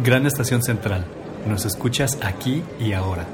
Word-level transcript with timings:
Gran 0.00 0.26
Estación 0.26 0.62
Central. 0.62 1.04
Nos 1.48 1.64
escuchas 1.64 2.18
aquí 2.22 2.62
y 2.78 2.92
ahora. 2.92 3.26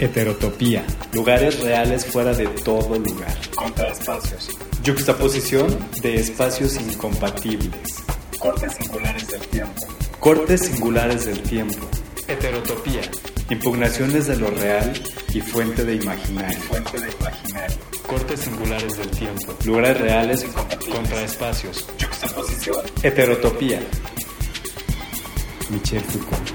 Heterotopía. 0.00 0.84
Lugares 1.12 1.60
reales 1.60 2.04
fuera 2.06 2.32
de 2.34 2.48
todo 2.48 2.98
lugar. 2.98 3.36
Contraespacios. 3.54 4.48
Yuxtaposición 4.82 5.78
de 6.02 6.16
espacios 6.16 6.74
incompatibles. 6.80 8.02
Cortes 8.40 8.72
singulares 8.72 9.28
del 9.28 9.40
tiempo. 9.42 9.86
Cortes 10.18 10.60
singulares 10.62 11.26
del 11.26 11.40
tiempo. 11.42 11.86
Heterotopía. 12.26 13.02
Impugnaciones 13.48 14.26
de 14.26 14.36
lo 14.36 14.50
real 14.50 14.92
y 15.32 15.40
fuente 15.40 15.84
de 15.84 15.94
imaginario. 15.94 16.58
Fuente 16.62 16.98
de 16.98 17.12
imaginario. 17.12 17.89
Cortes 18.10 18.40
singulares 18.40 18.96
del 18.98 19.08
tiempo. 19.10 19.54
Lugares 19.64 20.00
reales 20.00 20.44
contraespacios. 20.92 21.86
Yuxtaposición. 21.96 22.84
Heterotopía. 23.04 23.80
Michel 25.70 26.00
Foucault. 26.00 26.50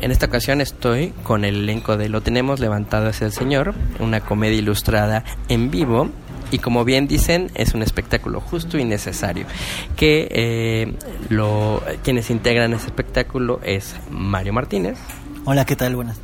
En 0.00 0.10
esta 0.10 0.26
ocasión 0.26 0.60
estoy 0.60 1.10
con 1.22 1.44
el 1.44 1.54
elenco 1.54 1.96
de 1.96 2.08
Lo 2.08 2.20
Tenemos 2.20 2.58
Levantado 2.58 3.10
hacia 3.10 3.28
el 3.28 3.32
Señor, 3.32 3.74
una 4.00 4.22
comedia 4.22 4.58
ilustrada 4.58 5.22
en 5.48 5.70
vivo 5.70 6.10
y 6.52 6.58
como 6.58 6.84
bien 6.84 7.08
dicen 7.08 7.50
es 7.54 7.74
un 7.74 7.82
espectáculo 7.82 8.40
justo 8.40 8.78
y 8.78 8.84
necesario 8.84 9.46
que 9.96 10.28
eh, 10.30 10.92
lo, 11.30 11.82
quienes 12.04 12.30
integran 12.30 12.72
ese 12.74 12.86
espectáculo 12.86 13.60
es 13.64 13.96
Mario 14.10 14.52
Martínez 14.52 14.98
Hola, 15.44 15.64
¿qué 15.64 15.74
tal? 15.74 15.96
Buenas. 15.96 16.20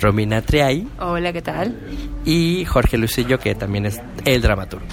Romina 0.00 0.40
Triay 0.40 0.88
Hola, 0.98 1.34
¿qué 1.34 1.42
tal? 1.42 1.78
y 2.24 2.64
Jorge 2.64 2.96
Lucillo 2.96 3.38
que 3.38 3.54
también 3.54 3.86
es 3.86 4.00
el 4.24 4.40
dramaturgo 4.40 4.86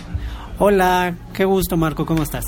Hola, 0.61 1.15
qué 1.33 1.45
gusto 1.45 1.77
Marco, 1.77 2.05
¿cómo 2.05 2.21
estás? 2.21 2.43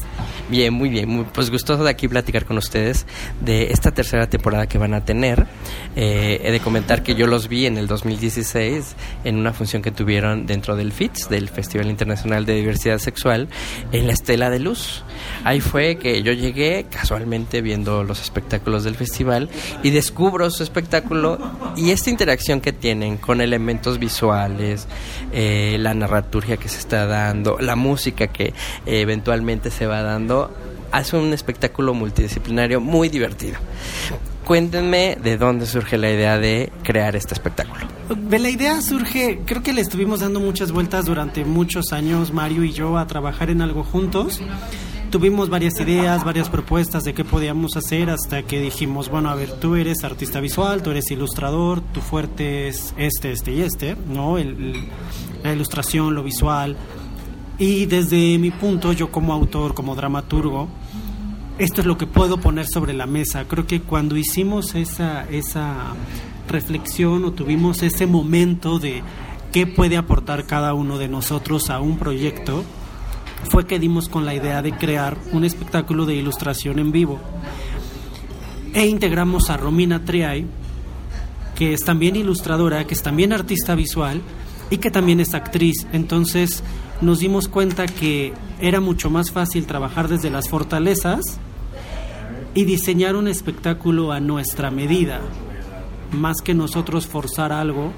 Bien, 0.50 0.74
muy 0.74 0.90
bien, 0.90 1.08
muy, 1.08 1.24
pues 1.24 1.50
gustoso 1.50 1.82
de 1.82 1.90
aquí 1.90 2.10
platicar 2.10 2.44
con 2.44 2.58
ustedes 2.58 3.06
de 3.40 3.72
esta 3.72 3.92
tercera 3.92 4.28
temporada 4.28 4.68
que 4.68 4.78
van 4.78 4.94
a 4.94 5.06
tener. 5.06 5.48
Eh, 5.96 6.42
he 6.44 6.52
de 6.52 6.60
comentar 6.60 7.04
que 7.04 7.16
yo 7.16 7.26
los 7.26 7.48
vi 7.48 7.68
en 7.68 7.78
el 7.78 7.88
2016 7.88 8.98
en 9.24 9.38
una 9.38 9.54
función 9.54 9.82
que 9.82 9.92
tuvieron 9.92 10.46
dentro 10.46 10.76
del 10.76 10.92
FITS, 10.92 11.30
del 11.30 11.48
Festival 11.48 11.90
Internacional 11.90 12.46
de 12.46 12.56
Diversidad 12.56 12.98
Sexual, 12.98 13.48
en 13.94 14.08
la 14.08 14.12
Estela 14.12 14.50
de 14.50 14.60
Luz. 14.60 15.06
Ahí 15.44 15.60
fue 15.60 15.98
que 15.98 16.22
yo 16.24 16.34
llegué 16.34 16.86
casualmente 16.90 17.62
viendo 17.62 18.04
los 18.04 18.22
espectáculos 18.22 18.84
del 18.84 18.96
festival 18.96 19.50
y 19.84 19.90
descubro 19.90 20.50
su 20.50 20.64
espectáculo 20.64 21.40
y 21.76 21.92
esta 21.92 22.10
interacción 22.10 22.62
que 22.62 22.74
tienen 22.74 23.18
con 23.18 23.42
elementos 23.42 23.98
visuales, 24.00 24.88
eh, 25.32 25.78
la 25.80 25.94
narraturgia 25.94 26.58
que 26.58 26.70
se 26.70 26.80
está 26.80 27.06
dando, 27.06 27.58
la 27.60 27.76
música 27.76 28.28
que 28.28 28.46
eh, 28.46 28.54
eventualmente 28.86 29.72
se 29.72 29.88
va 29.88 30.02
dando, 30.02 30.54
hace 30.92 31.18
un 31.18 31.34
espectáculo 31.34 31.94
multidisciplinario 31.94 32.80
muy 32.80 33.10
divertido. 33.10 33.58
Cuéntenme 34.46 35.18
de 35.22 35.38
dónde 35.38 35.66
surge 35.66 35.98
la 35.98 36.12
idea 36.12 36.38
de 36.38 36.72
crear 36.84 37.16
este 37.16 37.34
espectáculo. 37.34 37.86
La 38.30 38.50
idea 38.50 38.82
surge, 38.82 39.40
creo 39.46 39.64
que 39.64 39.72
le 39.72 39.82
estuvimos 39.82 40.20
dando 40.20 40.40
muchas 40.40 40.72
vueltas 40.72 41.06
durante 41.06 41.46
muchos 41.46 41.94
años, 41.94 42.34
Mario 42.34 42.64
y 42.64 42.74
yo, 42.74 42.98
a 42.98 43.08
trabajar 43.08 43.50
en 43.50 43.62
algo 43.62 43.84
juntos. 43.84 44.42
Tuvimos 45.12 45.50
varias 45.50 45.78
ideas, 45.82 46.24
varias 46.24 46.50
propuestas 46.50 47.04
de 47.04 47.14
qué 47.14 47.26
podíamos 47.26 47.76
hacer 47.76 48.10
hasta 48.10 48.44
que 48.44 48.62
dijimos, 48.62 49.10
bueno, 49.10 49.30
a 49.30 49.36
ver, 49.36 49.52
tú 49.60 49.76
eres 49.76 50.06
artista 50.06 50.40
visual, 50.40 50.82
tú 50.82 50.92
eres 50.92 51.12
ilustrador, 51.12 51.82
tu 51.82 52.00
fuerte 52.00 52.70
es 52.70 52.94
este, 52.98 53.34
este 53.34 53.52
y 53.52 53.62
este, 53.62 53.98
¿no? 54.08 54.38
El- 54.38 54.48
el- 54.50 54.88
la 55.44 55.52
ilustración, 55.54 56.16
lo 56.16 56.24
visual. 56.24 56.78
Y 57.58 57.88
desde 57.88 58.38
mi 58.38 58.52
punto, 58.52 58.94
yo 58.94 59.12
como 59.12 59.34
autor, 59.34 59.74
como 59.74 59.96
dramaturgo, 59.96 60.70
esto 61.58 61.82
es 61.82 61.88
lo 61.88 61.98
que 61.98 62.08
puedo 62.08 62.38
poner 62.40 62.66
sobre 62.68 62.94
la 62.94 63.06
mesa. 63.06 63.44
Creo 63.50 63.68
que 63.68 63.82
cuando 63.82 64.16
hicimos 64.16 64.76
esa, 64.76 65.26
esa 65.30 65.88
reflexión 66.48 67.26
o 67.26 67.34
tuvimos 67.34 67.84
ese 67.84 68.08
momento 68.08 68.80
de 68.80 69.04
qué 69.52 69.68
puede 69.68 69.98
aportar 69.98 70.46
cada 70.46 70.74
uno 70.74 70.98
de 70.98 71.10
nosotros 71.10 71.70
a 71.70 71.82
un 71.82 71.98
proyecto, 71.98 72.64
fue 73.50 73.66
que 73.66 73.80
dimos 73.80 74.10
con 74.10 74.26
la 74.26 74.34
idea 74.34 74.62
de 74.62 74.74
crear 74.74 75.18
un 75.32 75.44
espectáculo 75.44 76.06
de 76.06 76.16
ilustración 76.16 76.80
en 76.80 76.92
vivo. 76.92 77.20
E 78.74 78.86
integramos 78.86 79.50
a 79.50 79.58
Romina 79.58 80.06
Triay, 80.06 80.46
que 81.56 81.74
es 81.74 81.82
también 81.82 82.16
ilustradora, 82.16 82.86
que 82.88 82.94
es 82.94 83.04
también 83.04 83.34
artista 83.34 83.76
visual 83.76 84.22
y 84.70 84.78
que 84.78 84.92
también 84.92 85.20
es 85.20 85.34
actriz. 85.34 85.86
Entonces 85.92 86.64
nos 87.02 87.20
dimos 87.20 87.48
cuenta 87.48 87.86
que 87.86 88.34
era 88.62 88.80
mucho 88.80 89.10
más 89.10 89.32
fácil 89.32 89.66
trabajar 89.66 90.08
desde 90.08 90.30
las 90.30 90.50
fortalezas 90.50 91.40
y 92.54 92.66
diseñar 92.66 93.16
un 93.16 93.28
espectáculo 93.28 94.12
a 94.12 94.20
nuestra 94.20 94.72
medida, 94.72 95.22
más 96.12 96.38
que 96.42 96.54
nosotros 96.54 97.08
forzar 97.08 97.52
algo, 97.52 97.92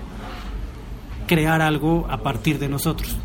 crear 1.27 1.61
algo 1.61 2.07
a 2.09 2.17
partir 2.17 2.59
de 2.59 2.69
nosotros. 2.69 3.17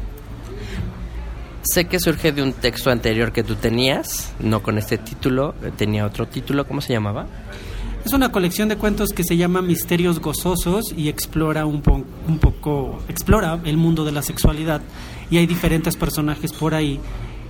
Sé 1.63 1.87
que 1.87 1.99
surge 2.01 2.33
de 2.33 2.43
un 2.43 2.53
texto 2.53 2.91
anterior 2.91 3.33
que 3.33 3.43
tú 3.43 3.55
tenías, 3.57 4.33
no 4.41 4.63
con 4.63 4.79
este 4.79 4.97
título, 4.97 5.55
eh, 5.63 5.71
tenía 5.77 6.07
otro 6.07 6.27
título, 6.27 6.67
¿cómo 6.67 6.81
se 6.81 6.93
llamaba? 6.93 7.27
Es 8.05 8.13
una 8.13 8.31
colección 8.33 8.69
de 8.69 8.77
cuentos 8.77 9.11
que 9.11 9.25
se 9.25 9.37
llama 9.37 9.61
Misterios 9.61 10.21
Gozosos 10.21 10.95
y 10.97 11.09
explora 11.09 11.67
un, 11.67 11.83
po- 11.83 12.05
un 12.29 12.39
poco, 12.39 13.01
explora 13.09 13.59
el 13.65 13.77
mundo 13.77 14.05
de 14.05 14.13
la 14.13 14.23
sexualidad 14.23 14.81
y 15.31 15.37
hay 15.39 15.47
diferentes 15.47 15.97
personajes 15.97 16.53
por 16.53 16.75
ahí 16.75 17.01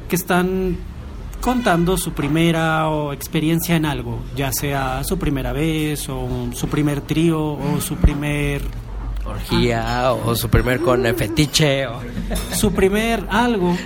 que 0.09 0.17
están 0.17 0.77
contando 1.41 1.97
su 1.97 2.13
primera 2.13 2.89
o 2.89 3.13
experiencia 3.13 3.77
en 3.77 3.85
algo, 3.85 4.21
ya 4.35 4.51
sea 4.53 5.05
su 5.05 5.19
primera 5.19 5.53
vez 5.53 6.09
o 6.09 6.49
su 6.55 6.67
primer 6.69 7.03
trío 7.03 7.41
o 7.53 7.81
su 7.81 7.95
primer 7.97 8.63
Orgía 9.29 10.13
o 10.13 10.35
su 10.35 10.49
primer 10.49 10.81
con 10.81 11.05
fetiche. 11.15 11.87
O... 11.87 12.01
su 12.55 12.73
primer 12.73 13.27
algo. 13.31 13.77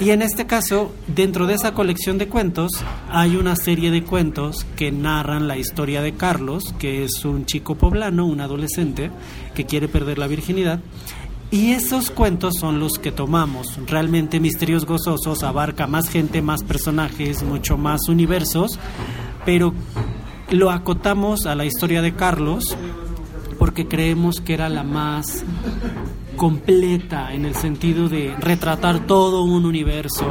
Y 0.00 0.10
en 0.10 0.22
este 0.22 0.46
caso, 0.46 0.92
dentro 1.06 1.46
de 1.46 1.54
esa 1.54 1.74
colección 1.74 2.18
de 2.18 2.28
cuentos, 2.28 2.72
hay 3.10 3.36
una 3.36 3.56
serie 3.56 3.90
de 3.90 4.04
cuentos 4.04 4.66
que 4.76 4.92
narran 4.92 5.48
la 5.48 5.56
historia 5.56 6.02
de 6.02 6.14
Carlos, 6.14 6.74
que 6.78 7.04
es 7.04 7.24
un 7.24 7.46
chico 7.46 7.74
poblano, 7.74 8.26
un 8.26 8.40
adolescente, 8.40 9.10
que 9.54 9.66
quiere 9.66 9.88
perder 9.88 10.18
la 10.18 10.26
virginidad. 10.26 10.80
Y 11.50 11.72
esos 11.72 12.10
cuentos 12.10 12.54
son 12.60 12.78
los 12.78 12.98
que 12.98 13.10
tomamos. 13.10 13.78
Realmente 13.86 14.38
Misterios 14.38 14.84
Gozosos 14.84 15.42
abarca 15.42 15.86
más 15.86 16.10
gente, 16.10 16.42
más 16.42 16.62
personajes, 16.62 17.42
mucho 17.42 17.78
más 17.78 18.08
universos, 18.08 18.78
pero 19.46 19.72
lo 20.50 20.70
acotamos 20.70 21.46
a 21.46 21.54
la 21.54 21.64
historia 21.64 22.02
de 22.02 22.14
Carlos 22.14 22.76
porque 23.78 23.96
creemos 23.96 24.40
que 24.40 24.54
era 24.54 24.68
la 24.68 24.82
más 24.82 25.44
completa 26.34 27.32
en 27.32 27.44
el 27.44 27.54
sentido 27.54 28.08
de 28.08 28.34
retratar 28.40 29.06
todo 29.06 29.44
un 29.44 29.64
universo 29.64 30.26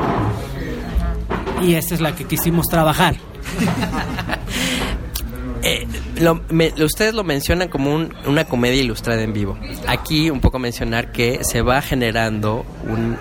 y 1.63 1.75
esa 1.75 1.95
es 1.95 2.01
la 2.01 2.13
que 2.13 2.25
quisimos 2.25 2.65
trabajar. 2.67 3.15
Eh, 5.63 5.88
lo- 6.19 6.42
me- 6.50 6.74
ustedes 6.84 7.14
lo 7.14 7.24
mencionan 7.24 7.68
como 7.69 7.94
un- 7.94 8.14
una 8.25 8.46
comedia 8.46 8.81
ilustrada 8.81 9.22
en 9.22 9.34
vivo. 9.34 9.58
Aquí 9.88 10.30
un 10.30 10.40
poco 10.42 10.60
mencionar 10.60 11.12
que 11.12 11.44
se 11.44 11.62
va 11.62 11.81
generando 11.81 12.66
un, 12.88 13.18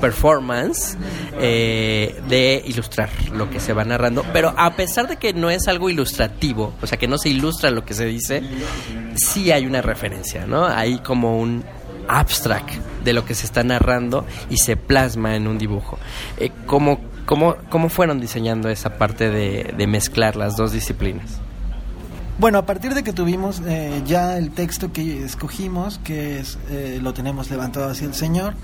performance 0.00 0.96
eh, 1.40 2.20
de 2.28 2.62
ilustrar 2.66 3.08
lo 3.32 3.48
que 3.50 3.60
se 3.60 3.72
va 3.72 3.84
narrando, 3.84 4.24
pero 4.32 4.52
a 4.56 4.74
pesar 4.74 5.08
de 5.08 5.16
que 5.16 5.32
no 5.32 5.50
es 5.50 5.68
algo 5.68 5.90
ilustrativo, 5.90 6.72
o 6.82 6.86
sea 6.86 6.98
que 6.98 7.06
no 7.08 7.18
se 7.18 7.28
ilustra 7.28 7.70
lo 7.70 7.84
que 7.84 7.94
se 7.94 8.04
dice, 8.06 8.42
sí 9.14 9.50
hay 9.52 9.66
una 9.66 9.82
referencia, 9.82 10.46
¿no? 10.46 10.66
Hay 10.66 10.98
como 10.98 11.38
un 11.38 11.64
abstract 12.08 12.70
de 13.04 13.12
lo 13.12 13.24
que 13.24 13.34
se 13.34 13.46
está 13.46 13.62
narrando 13.62 14.26
y 14.50 14.56
se 14.58 14.76
plasma 14.76 15.36
en 15.36 15.46
un 15.46 15.58
dibujo. 15.58 15.98
Eh, 16.38 16.50
¿cómo, 16.66 17.00
¿Cómo, 17.26 17.56
¿Cómo 17.70 17.88
fueron 17.88 18.20
diseñando 18.20 18.68
esa 18.68 18.98
parte 18.98 19.30
de 19.30 19.86
mezclar 19.86 20.34
las 20.36 20.56
dos 20.56 20.72
disciplinas? 20.72 21.41
Bueno, 22.38 22.58
a 22.58 22.66
partir 22.66 22.94
de 22.94 23.02
que 23.02 23.12
tuvimos 23.12 23.62
eh, 23.66 24.02
ya 24.06 24.38
el 24.38 24.50
texto 24.50 24.92
que 24.92 25.22
escogimos, 25.22 25.98
que 26.02 26.40
es 26.40 26.58
eh, 26.70 26.98
lo 27.00 27.12
tenemos 27.12 27.50
levantado 27.50 27.90
hacia 27.90 28.06
el 28.06 28.14
Señor, 28.14 28.54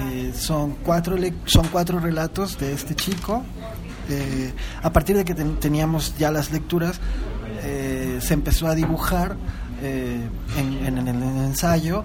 eh, 0.00 0.32
son 0.34 0.76
cuatro 0.84 1.16
son 1.44 1.66
cuatro 1.68 1.98
relatos 1.98 2.58
de 2.58 2.72
este 2.72 2.94
chico. 2.94 3.44
a 4.82 4.90
partir 4.92 5.16
de 5.16 5.24
que 5.24 5.34
teníamos 5.34 6.16
ya 6.18 6.30
las 6.30 6.50
lecturas, 6.50 7.00
se 7.62 8.34
empezó 8.34 8.66
a 8.66 8.74
dibujar 8.74 9.36
en, 9.82 10.86
en, 10.86 11.08
el 11.08 11.22
ensayo 11.22 12.04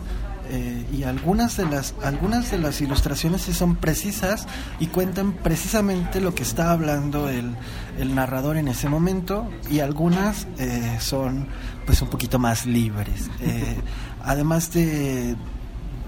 eh, 0.49 0.85
y 0.93 1.03
algunas 1.03 1.57
de 1.57 1.65
las 1.65 1.95
algunas 2.03 2.51
de 2.51 2.57
las 2.57 2.81
ilustraciones 2.81 3.43
sí 3.43 3.53
son 3.53 3.75
precisas 3.75 4.47
y 4.79 4.87
cuentan 4.87 5.33
precisamente 5.33 6.21
lo 6.21 6.35
que 6.35 6.43
está 6.43 6.71
hablando 6.71 7.29
el, 7.29 7.55
el 7.97 8.15
narrador 8.15 8.57
en 8.57 8.67
ese 8.67 8.89
momento 8.89 9.49
y 9.69 9.79
algunas 9.79 10.47
eh, 10.57 10.97
son 10.99 11.47
pues 11.85 12.01
un 12.01 12.09
poquito 12.09 12.39
más 12.39 12.65
libres. 12.65 13.29
Eh, 13.41 13.77
además 14.23 14.71
de, 14.73 15.35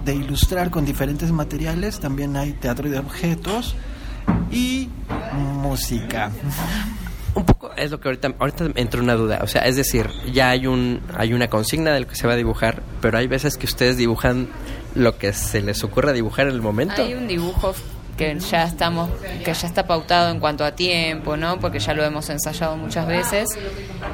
de 0.04 0.14
ilustrar 0.14 0.70
con 0.70 0.84
diferentes 0.84 1.32
materiales 1.32 2.00
también 2.00 2.36
hay 2.36 2.52
teatro 2.52 2.88
de 2.88 2.98
objetos 2.98 3.74
y 4.50 4.88
música 5.34 6.30
un 7.38 7.46
poco 7.46 7.70
es 7.76 7.90
lo 7.90 8.00
que 8.00 8.08
ahorita 8.08 8.34
ahorita 8.38 8.66
entró 8.74 9.02
una 9.02 9.14
duda, 9.14 9.40
o 9.42 9.46
sea, 9.46 9.62
es 9.62 9.76
decir, 9.76 10.08
ya 10.32 10.50
hay 10.50 10.66
un 10.66 11.00
hay 11.16 11.32
una 11.32 11.48
consigna 11.48 11.92
de 11.92 12.00
lo 12.00 12.08
que 12.08 12.16
se 12.16 12.26
va 12.26 12.34
a 12.34 12.36
dibujar, 12.36 12.82
pero 13.00 13.18
hay 13.18 13.26
veces 13.26 13.56
que 13.56 13.66
ustedes 13.66 13.96
dibujan 13.96 14.48
lo 14.94 15.18
que 15.18 15.32
se 15.32 15.62
les 15.62 15.82
ocurra 15.84 16.12
dibujar 16.12 16.48
en 16.48 16.54
el 16.54 16.62
momento. 16.62 17.02
Hay 17.02 17.14
un 17.14 17.28
dibujo 17.28 17.74
que 18.16 18.36
ya 18.38 18.64
estamos 18.64 19.10
que 19.44 19.54
ya 19.54 19.66
está 19.66 19.86
pautado 19.86 20.30
en 20.30 20.40
cuanto 20.40 20.64
a 20.64 20.72
tiempo, 20.72 21.36
¿no? 21.36 21.60
Porque 21.60 21.78
ya 21.78 21.94
lo 21.94 22.04
hemos 22.04 22.28
ensayado 22.30 22.76
muchas 22.76 23.06
veces. 23.06 23.48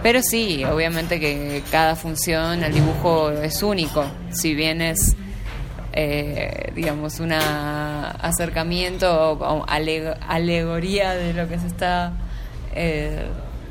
Pero 0.02 0.20
sí, 0.22 0.64
obviamente 0.64 1.18
que 1.18 1.62
cada 1.70 1.96
función 1.96 2.62
el 2.62 2.72
dibujo 2.72 3.30
es 3.30 3.62
único, 3.62 4.04
si 4.30 4.54
bien 4.54 4.82
es 4.82 5.16
eh, 5.96 6.72
digamos, 6.74 7.20
un 7.20 7.32
acercamiento 7.32 9.32
o 9.32 9.64
alegoría 9.68 11.14
de 11.14 11.32
lo 11.32 11.48
que 11.48 11.60
se 11.60 11.68
está 11.68 12.12
eh, 12.74 13.26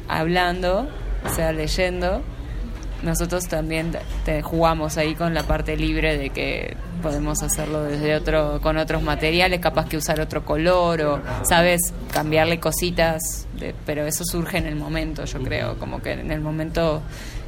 hablando, 0.08 0.88
o 1.26 1.36
sea, 1.36 1.52
leyendo, 1.52 2.22
nosotros 3.04 3.48
también 3.48 3.92
te 4.26 4.42
jugamos 4.42 4.98
ahí 4.98 5.14
con 5.14 5.34
la 5.34 5.44
parte 5.44 5.76
libre 5.76 6.18
de 6.18 6.30
que 6.30 6.78
podemos 7.02 7.44
hacerlo 7.44 7.84
desde 7.84 8.16
otro 8.16 8.62
con 8.62 8.78
otros 8.78 9.04
materiales 9.04 9.60
capaz 9.60 9.90
que 9.90 9.98
usar 9.98 10.22
otro 10.22 10.46
color 10.46 11.02
o 11.02 11.22
sabes 11.44 11.94
cambiarle 12.14 12.62
cositas 12.62 13.46
pero 13.86 14.06
eso 14.06 14.24
surge 14.24 14.58
en 14.58 14.68
el 14.68 14.78
momento 14.78 15.26
yo 15.26 15.40
creo 15.44 15.78
como 15.78 16.02
que 16.02 16.14
en 16.14 16.32
el 16.32 16.40
momento 16.40 17.02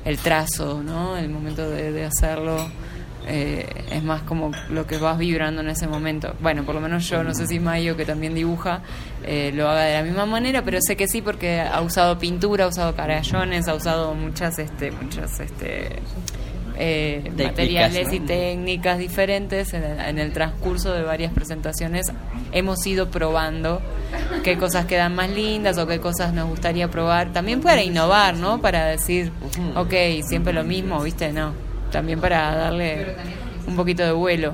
el 0.03 0.17
trazo 0.17 0.83
no 0.83 1.17
el 1.17 1.29
momento 1.29 1.69
de, 1.69 1.93
de 1.93 2.03
hacerlo 2.03 2.57
eh, 3.27 3.86
es 3.92 4.04
más 4.04 4.22
como 4.22 4.51
lo 4.69 4.86
que 4.86 4.98
vas 4.98 5.18
vibrando 5.18 5.62
en 5.62 5.69
ese 5.69 5.88
momento. 5.88 6.36
Bueno, 6.42 6.63
por 6.63 6.75
lo 6.75 6.81
menos 6.81 7.10
yo, 7.10 7.24
no 7.24 7.33
sé 7.33 7.48
si 7.48 7.60
Mayo, 7.60 7.98
que 7.98 8.06
también 8.06 8.36
dibuja, 8.36 8.81
eh, 9.24 9.51
lo 9.54 9.68
haga 9.68 9.81
de 9.83 9.94
la 9.95 10.04
misma 10.04 10.25
manera, 10.25 10.63
pero 10.63 10.77
sé 10.81 10.95
que 10.95 11.07
sí 11.07 11.22
porque 11.22 11.62
ha 11.62 11.81
usado 11.81 12.19
pintura, 12.19 12.66
ha 12.66 12.68
usado 12.68 12.95
carallones, 12.95 13.68
ha 13.68 13.74
usado 13.74 14.13
muchas, 14.13 14.60
este, 14.60 14.92
muchas, 14.92 15.39
este, 15.39 16.00
eh, 16.77 17.31
materiales 17.36 18.13
y 18.13 18.19
técnicas 18.19 19.00
diferentes 19.00 19.74
en 19.74 19.83
el, 19.83 20.00
en 20.00 20.19
el, 20.19 20.31
transcurso 20.31 20.94
de 20.94 21.01
varias 21.01 21.33
presentaciones. 21.33 22.12
Hemos 22.51 22.86
ido 22.86 23.10
probando 23.10 23.81
qué 24.44 24.57
cosas 24.57 24.86
quedan 24.86 25.16
más 25.16 25.31
lindas 25.31 25.80
o 25.80 25.88
qué 25.88 26.00
cosas 26.00 26.31
nos 26.33 26.48
gustaría 26.48 26.89
probar 26.89 27.33
también 27.33 27.62
para 27.62 27.83
innovar 27.83 28.36
no 28.36 28.62
para 28.62 28.86
decir 28.86 29.31
ok 29.75 29.94
siempre 30.24 30.54
lo 30.54 30.63
mismo 30.63 31.01
viste 31.01 31.33
no 31.33 31.64
también 31.95 32.19
para 32.19 32.53
darle 32.53 33.15
un 33.65 33.77
poquito 33.77 34.03
de 34.03 34.12
vuelo. 34.12 34.53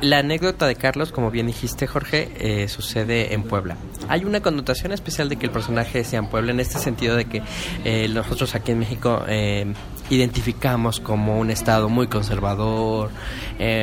La 0.00 0.20
anécdota 0.20 0.66
de 0.66 0.74
Carlos, 0.74 1.12
como 1.12 1.30
bien 1.30 1.48
dijiste 1.48 1.86
Jorge, 1.86 2.32
eh, 2.38 2.66
sucede 2.68 3.34
en 3.34 3.42
Puebla. 3.42 3.76
Hay 4.08 4.24
una 4.24 4.40
connotación 4.40 4.92
especial 4.92 5.28
de 5.28 5.36
que 5.36 5.44
el 5.44 5.52
personaje 5.52 6.02
sea 6.02 6.20
en 6.20 6.28
Puebla 6.28 6.52
en 6.52 6.60
este 6.60 6.78
sentido 6.78 7.14
de 7.14 7.26
que 7.26 7.42
eh, 7.84 8.08
nosotros 8.08 8.54
aquí 8.54 8.72
en 8.72 8.78
México 8.78 9.22
eh, 9.28 9.70
identificamos 10.08 10.98
como 10.98 11.38
un 11.38 11.50
estado 11.50 11.90
muy 11.90 12.06
conservador, 12.06 13.10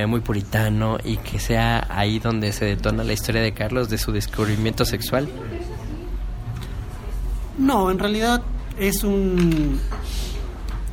muy 0.08 0.22
puritano 0.22 0.98
y 1.04 1.18
que 1.18 1.38
sea 1.38 1.86
ahí 1.92 2.18
donde 2.18 2.54
se 2.54 2.66
detona 2.66 3.04
la 3.04 3.14
historia 3.14 3.44
de 3.44 3.52
Carlos 3.52 3.88
de 3.88 4.00
su 4.00 4.12
descubrimiento 4.12 4.84
sexual. 4.84 5.28
No, 7.60 7.92
en 7.92 8.00
realidad 8.00 8.42
es 8.80 9.04
un 9.04 9.80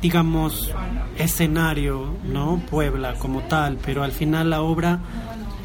digamos, 0.01 0.71
escenario, 1.17 2.15
¿no? 2.25 2.61
Puebla 2.69 3.13
como 3.15 3.41
tal, 3.41 3.77
pero 3.83 4.03
al 4.03 4.11
final 4.11 4.49
la 4.49 4.61
obra, 4.61 4.99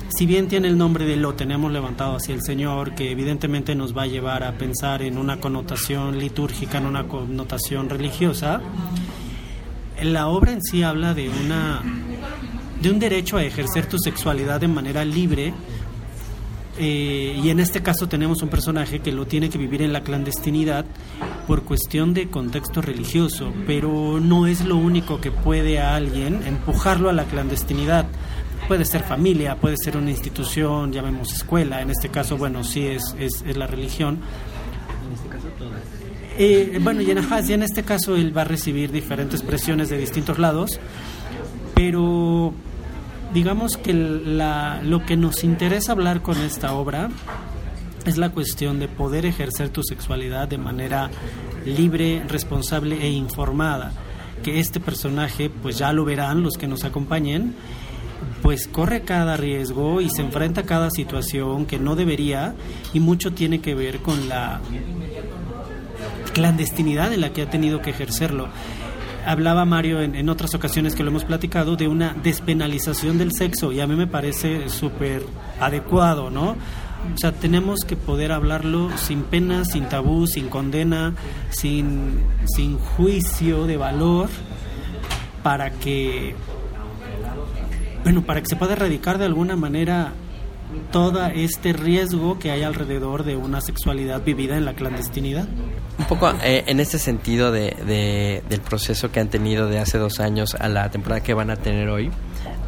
si 0.09 0.27
bien 0.27 0.49
tiene 0.49 0.69
el 0.69 0.77
nombre 0.77 1.07
de 1.07 1.17
Lo 1.17 1.35
tenemos 1.35 1.73
levantado 1.73 2.17
hacia 2.17 2.35
el 2.35 2.43
Señor, 2.43 2.95
que 2.95 3.11
evidentemente 3.11 3.75
nos 3.75 3.97
va 3.97 4.03
a 4.03 4.07
llevar 4.07 4.45
a 4.45 4.53
pensar 4.53 5.03
en 5.03 5.19
una 5.19 5.41
connotación 5.41 6.19
litúrgica, 6.19 6.79
en 6.79 6.87
una 6.87 7.09
connotación 7.09 7.89
religiosa, 7.89 8.61
la 10.03 10.29
obra 10.29 10.53
en 10.53 10.63
sí 10.63 10.83
habla 10.83 11.15
de 11.15 11.31
una 11.31 11.83
de 12.81 12.91
un 12.91 12.99
derecho 12.99 13.39
a 13.39 13.45
ejercer 13.45 13.87
tu 13.87 13.99
sexualidad 13.99 14.61
de 14.61 14.69
manera 14.69 15.03
libre 15.05 15.55
eh, 16.79 17.41
y 17.43 17.49
en 17.51 17.61
este 17.61 17.83
caso 17.83 18.09
tenemos 18.09 18.43
un 18.43 18.49
personaje 18.49 19.01
que 19.01 19.13
lo 19.13 19.27
tiene 19.27 19.49
que 19.49 19.59
vivir 19.59 19.83
en 19.83 19.93
la 19.93 20.03
clandestinidad 20.03 20.85
por 21.47 21.63
cuestión 21.63 22.13
de 22.13 22.29
contexto 22.29 22.83
religioso, 22.83 23.53
pero 23.67 24.21
no 24.21 24.47
es 24.47 24.65
lo 24.65 24.77
único 24.77 25.21
que 25.21 25.31
puede 25.31 25.81
a 25.81 25.95
alguien 25.95 26.43
empujarlo 26.47 27.09
a 27.09 27.13
la 27.13 27.25
clandestinidad. 27.25 28.07
Puede 28.69 28.85
ser 28.85 29.05
familia, 29.05 29.57
puede 29.57 29.77
ser 29.77 29.97
una 29.97 30.11
institución, 30.11 30.93
llamemos 30.93 31.33
escuela, 31.33 31.81
en 31.81 31.91
este 31.91 32.09
caso, 32.09 32.37
bueno, 32.37 32.65
sí 32.65 32.87
es, 32.87 33.15
es, 33.19 33.57
la 33.57 33.67
religión. 33.67 34.19
En 35.07 35.15
este 35.15 35.29
caso, 35.29 35.47
eh, 36.39 36.79
bueno, 36.83 37.01
y 37.01 37.11
en, 37.11 37.19
y 37.49 37.53
en 37.53 37.63
este 37.63 37.83
caso 37.85 38.17
él 38.17 38.37
va 38.37 38.43
a 38.43 38.45
recibir 38.45 38.93
diferentes 38.93 39.43
presiones 39.43 39.89
de 39.89 39.97
distintos 39.97 40.39
lados, 40.39 40.79
pero 41.75 42.53
digamos 43.33 43.77
que 43.77 43.93
la, 43.93 44.81
lo 44.83 45.05
que 45.05 45.17
nos 45.17 45.45
interesa 45.45 45.93
hablar 45.93 46.23
con 46.23 46.39
esta 46.39 46.73
obra 46.73 47.11
es 48.05 48.17
la 48.19 48.31
cuestión 48.31 48.79
de 48.79 48.89
poder 48.89 49.27
ejercer 49.27 49.69
tu 49.69 49.83
sexualidad 49.83 50.49
de 50.49 50.59
manera 50.59 51.11
libre, 51.65 52.23
responsable 52.29 53.03
e 53.03 53.11
informada. 53.11 53.93
Que 54.43 54.61
este 54.61 54.79
personaje, 54.79 55.51
pues 55.51 55.79
ya 55.79 55.93
lo 55.93 56.05
verán 56.05 56.43
los 56.43 56.57
que 56.57 56.69
nos 56.69 56.85
acompañen, 56.85 57.55
pues 58.43 58.69
corre 58.69 59.03
cada 59.03 59.37
riesgo 59.37 60.01
y 60.01 60.09
se 60.09 60.23
enfrenta 60.23 60.63
a 60.63 60.65
cada 60.65 60.91
situación 60.91 61.67
que 61.67 61.79
no 61.79 61.97
debería 61.97 62.55
y 62.95 63.01
mucho 63.01 63.33
tiene 63.33 63.61
que 63.61 63.75
ver 63.75 63.99
con 63.99 64.29
la 64.29 64.61
clandestinidad 66.33 67.13
en 67.13 67.23
la 67.23 67.33
que 67.33 67.43
ha 67.43 67.51
tenido 67.51 67.81
que 67.81 67.91
ejercerlo 67.91 68.49
hablaba 69.27 69.65
Mario 69.65 70.01
en, 70.01 70.29
otras 70.29 70.55
ocasiones 70.55 70.95
que 70.95 71.03
lo 71.03 71.11
hemos 71.11 71.25
platicado 71.25 71.77
de 71.77 71.89
una 71.89 72.15
despenalización 72.23 73.19
del 73.19 73.33
sexo 73.33 73.73
y 73.73 73.81
a 73.81 73.87
mí 73.87 73.97
me 73.97 74.07
parece 74.07 74.69
súper 74.69 75.23
adecuado, 75.61 76.31
¿no? 76.31 76.51
O 76.51 77.19
sea, 77.19 77.33
tenemos 77.33 77.81
que 77.81 77.97
poder 77.97 78.33
hablarlo 78.33 78.91
sin 78.97 79.23
pena, 79.23 79.65
sin 79.65 79.89
tabú, 79.89 80.27
sin 80.27 80.49
condena, 80.49 81.15
sin, 81.51 82.21
sin 82.47 82.79
juicio 82.79 83.67
de 83.67 83.77
valor, 83.77 84.29
para 85.43 85.71
que, 85.71 86.35
bueno, 88.03 88.23
para 88.23 88.41
que 88.41 88.47
se 88.47 88.57
pueda 88.57 88.73
erradicar 88.73 89.19
de 89.19 89.27
alguna 89.27 89.57
manera 89.57 90.13
todo 90.91 91.25
este 91.27 91.73
riesgo 91.73 92.39
que 92.39 92.51
hay 92.51 92.63
alrededor 92.63 93.25
de 93.25 93.37
una 93.37 93.61
sexualidad 93.61 94.25
vivida 94.25 94.57
en 94.57 94.65
la 94.65 94.75
clandestinidad. 94.75 95.49
Un 95.99 96.05
poco 96.05 96.31
eh, 96.43 96.65
en 96.67 96.79
este 96.81 96.99
sentido 96.99 97.51
de, 97.53 98.43
del 98.49 98.61
proceso 98.61 99.11
que 99.11 99.21
han 99.21 99.29
tenido 99.29 99.69
de 99.69 99.79
hace 99.79 99.97
dos 99.97 100.21
años 100.21 100.55
a 100.55 100.69
la 100.69 100.91
temporada 100.91 101.23
que 101.23 101.33
van 101.33 101.51
a 101.51 101.57
tener 101.57 101.89
hoy, 101.89 102.11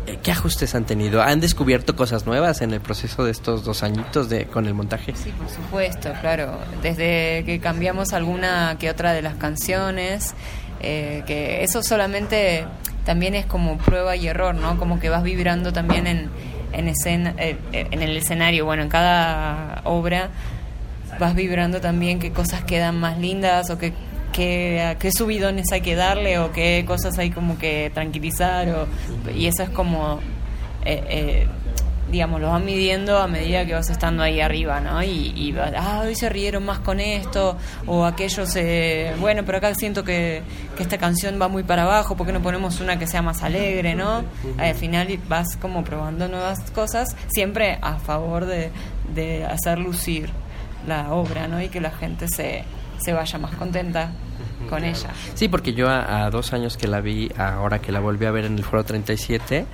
eh, 0.06 0.18
¿qué 0.23 0.32
ajustes 0.32 0.75
han 0.75 0.85
tenido? 0.85 1.23
¿Han 1.23 1.38
descubierto 1.40 1.94
cosas 1.94 2.26
nuevas 2.26 2.62
en 2.62 2.73
el 2.73 2.80
proceso 2.80 3.25
de 3.25 3.30
estos 3.30 3.64
dos 3.64 3.82
añitos 3.82 4.30
de, 4.30 4.47
con 4.47 4.66
el 4.66 4.73
montaje? 4.73 5.14
Sí, 5.14 5.30
por 5.30 5.49
supuesto, 5.50 6.11
claro. 6.23 6.58
Desde 6.80 7.44
que 7.44 7.61
cambiamos 7.62 8.14
alguna 8.14 8.76
que 8.78 8.88
otra 8.88 9.12
de 9.12 9.20
las 9.20 9.35
canciones, 9.35 10.35
eh, 10.80 11.23
que 11.26 11.62
eso 11.62 11.82
solamente 11.82 12.64
también 13.04 13.35
es 13.35 13.44
como 13.44 13.76
prueba 13.76 14.16
y 14.16 14.26
error, 14.26 14.54
¿no? 14.54 14.78
Como 14.78 15.00
que 15.00 15.11
vas 15.11 15.23
vibrando 15.23 15.73
también 15.73 16.06
en, 16.06 16.30
en, 16.73 16.88
escena, 16.88 17.35
en 17.38 18.02
el 18.02 18.16
escenario, 18.16 18.64
bueno, 18.64 18.82
en 18.82 18.88
cada 18.88 19.82
obra 19.85 20.30
vas 21.18 21.34
vibrando 21.34 21.80
también 21.80 22.18
qué 22.18 22.32
cosas 22.32 22.64
quedan 22.64 22.98
más 22.98 23.18
lindas 23.18 23.70
o 23.70 23.78
qué, 23.78 23.92
qué, 24.32 25.10
subidones 25.16 25.72
hay 25.72 25.80
que 25.80 25.94
darle 25.94 26.38
o 26.38 26.52
qué 26.52 26.84
cosas 26.87 27.18
hay 27.18 27.30
como 27.30 27.58
que 27.58 27.90
tranquilizar 27.92 28.68
o, 28.68 28.87
y 29.34 29.46
eso 29.46 29.62
es 29.62 29.70
como 29.70 30.20
eh, 30.84 31.04
eh, 31.08 31.48
digamos, 32.10 32.40
los 32.40 32.50
van 32.50 32.64
midiendo 32.64 33.18
a 33.18 33.26
medida 33.26 33.66
que 33.66 33.75
vas 33.75 33.90
estando 33.90 34.22
ahí 34.22 34.40
arriba, 34.40 34.80
¿no? 34.80 35.02
Y, 35.02 35.32
y 35.37 35.54
ah, 35.76 36.02
hoy 36.04 36.14
se 36.14 36.28
rieron 36.28 36.64
más 36.64 36.78
con 36.78 37.00
esto, 37.00 37.56
o 37.87 38.04
aquello 38.04 38.46
se... 38.46 39.12
Bueno, 39.20 39.42
pero 39.44 39.58
acá 39.58 39.75
siento 39.75 40.04
que, 40.04 40.42
que 40.76 40.82
esta 40.82 40.98
canción 40.98 41.38
va 41.40 41.48
muy 41.48 41.62
para 41.62 41.82
abajo, 41.82 42.16
¿por 42.16 42.26
qué 42.26 42.32
no 42.32 42.40
ponemos 42.40 42.80
una 42.80 42.98
que 42.98 43.06
sea 43.06 43.22
más 43.22 43.42
alegre, 43.42 43.94
¿no? 43.94 44.25
Al 44.56 44.75
final 44.75 45.18
vas 45.28 45.56
como 45.56 45.84
probando 45.84 46.28
nuevas 46.28 46.58
cosas, 46.70 47.14
siempre 47.28 47.78
a 47.82 47.98
favor 47.98 48.46
de, 48.46 48.70
de 49.14 49.44
hacer 49.44 49.78
lucir 49.78 50.30
la 50.87 51.12
obra, 51.12 51.49
¿no? 51.49 51.61
Y 51.61 51.68
que 51.68 51.80
la 51.80 51.90
gente 51.90 52.28
se, 52.28 52.64
se 52.99 53.12
vaya 53.12 53.38
más 53.38 53.54
contenta 53.56 54.11
con 54.68 54.85
ella. 54.85 55.11
Sí, 55.35 55.49
porque 55.49 55.73
yo 55.73 55.88
a, 55.88 56.26
a 56.26 56.30
dos 56.30 56.52
años 56.52 56.76
que 56.76 56.87
la 56.88 57.00
vi, 57.00 57.30
ahora 57.37 57.80
que 57.80 57.92
la 57.92 58.00
volví 58.00 58.26
a 58.26 58.30
ver 58.30 58.44
en 58.44 58.56
el 58.58 58.64
Foro 58.64 58.85
37, 58.85 59.66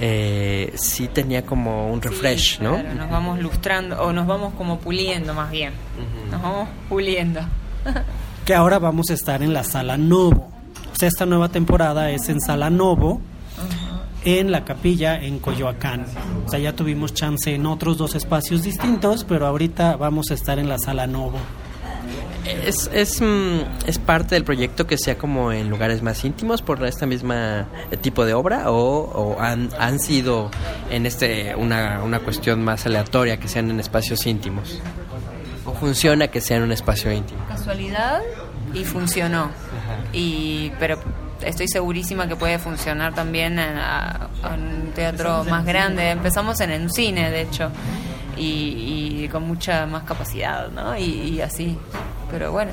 eh, 0.00 0.72
sí 0.74 1.08
tenía 1.08 1.44
como 1.44 1.90
un 1.92 2.02
refresh, 2.02 2.58
Sí, 2.58 2.62
¿no? 2.62 2.74
Claro, 2.74 2.94
nos 2.94 3.10
vamos 3.10 3.38
lustrando, 3.40 4.02
o 4.02 4.12
nos 4.12 4.26
vamos 4.26 4.54
como 4.54 4.78
puliendo 4.78 5.34
más 5.34 5.50
bien. 5.50 5.72
Nos 6.30 6.42
vamos 6.42 6.68
puliendo. 6.88 7.40
que 8.44 8.54
ahora 8.54 8.78
vamos 8.78 9.10
a 9.10 9.14
estar 9.14 9.42
en 9.42 9.52
la 9.54 9.64
Sala 9.64 9.96
Novo. 9.96 10.50
O 10.92 10.96
sea, 10.96 11.08
esta 11.08 11.24
nueva 11.26 11.48
temporada 11.48 12.10
es 12.10 12.28
en 12.28 12.40
Sala 12.40 12.68
Novo, 12.70 13.20
en 14.24 14.50
la 14.52 14.64
capilla 14.64 15.20
en 15.20 15.38
Coyoacán. 15.38 16.06
O 16.46 16.48
sea, 16.48 16.58
ya 16.58 16.72
tuvimos 16.74 17.14
chance 17.14 17.54
en 17.54 17.66
otros 17.66 17.98
dos 17.98 18.14
espacios 18.14 18.62
distintos, 18.62 19.24
pero 19.24 19.46
ahorita 19.46 19.96
vamos 19.96 20.30
a 20.30 20.34
estar 20.34 20.58
en 20.58 20.68
la 20.68 20.78
Sala 20.78 21.06
Novo. 21.06 21.38
Es, 22.66 22.90
es, 22.92 23.20
mm, 23.20 23.86
es 23.86 23.98
parte 23.98 24.34
del 24.34 24.44
proyecto 24.44 24.86
que 24.86 24.98
sea 24.98 25.16
como 25.16 25.52
en 25.52 25.70
lugares 25.70 26.02
más 26.02 26.24
íntimos 26.24 26.60
por 26.60 26.84
esta 26.84 27.06
misma 27.06 27.68
eh, 27.90 27.96
tipo 27.96 28.24
de 28.24 28.34
obra 28.34 28.72
o, 28.72 28.76
o 28.76 29.40
han, 29.40 29.70
han 29.78 30.00
sido 30.00 30.50
en 30.90 31.06
este 31.06 31.54
una, 31.54 32.02
una 32.02 32.18
cuestión 32.18 32.64
más 32.64 32.84
aleatoria 32.84 33.38
que 33.38 33.46
sean 33.46 33.70
en 33.70 33.78
espacios 33.78 34.26
íntimos 34.26 34.80
o 35.64 35.72
funciona 35.72 36.28
que 36.28 36.40
sea 36.40 36.56
en 36.56 36.64
un 36.64 36.72
espacio 36.72 37.12
íntimo 37.12 37.44
Casualidad 37.46 38.20
y 38.74 38.84
funcionó. 38.84 39.50
Y 40.12 40.70
pero 40.78 40.98
estoy 41.44 41.68
segurísima 41.68 42.26
que 42.28 42.36
puede 42.36 42.58
funcionar 42.58 43.14
también 43.14 43.58
en, 43.58 43.76
a- 43.78 44.28
en 44.54 44.60
un 44.86 44.90
teatro 44.94 45.44
más 45.44 45.64
grande. 45.64 46.10
Empezamos 46.10 46.60
en 46.60 46.82
un 46.82 46.90
cine, 46.90 47.30
de 47.30 47.42
hecho, 47.42 47.70
y, 48.36 49.22
y 49.24 49.28
con 49.30 49.46
mucha 49.46 49.86
más 49.86 50.04
capacidad, 50.04 50.70
¿no? 50.70 50.96
Y, 50.96 51.04
y 51.04 51.40
así. 51.40 51.76
Pero 52.30 52.50
bueno, 52.52 52.72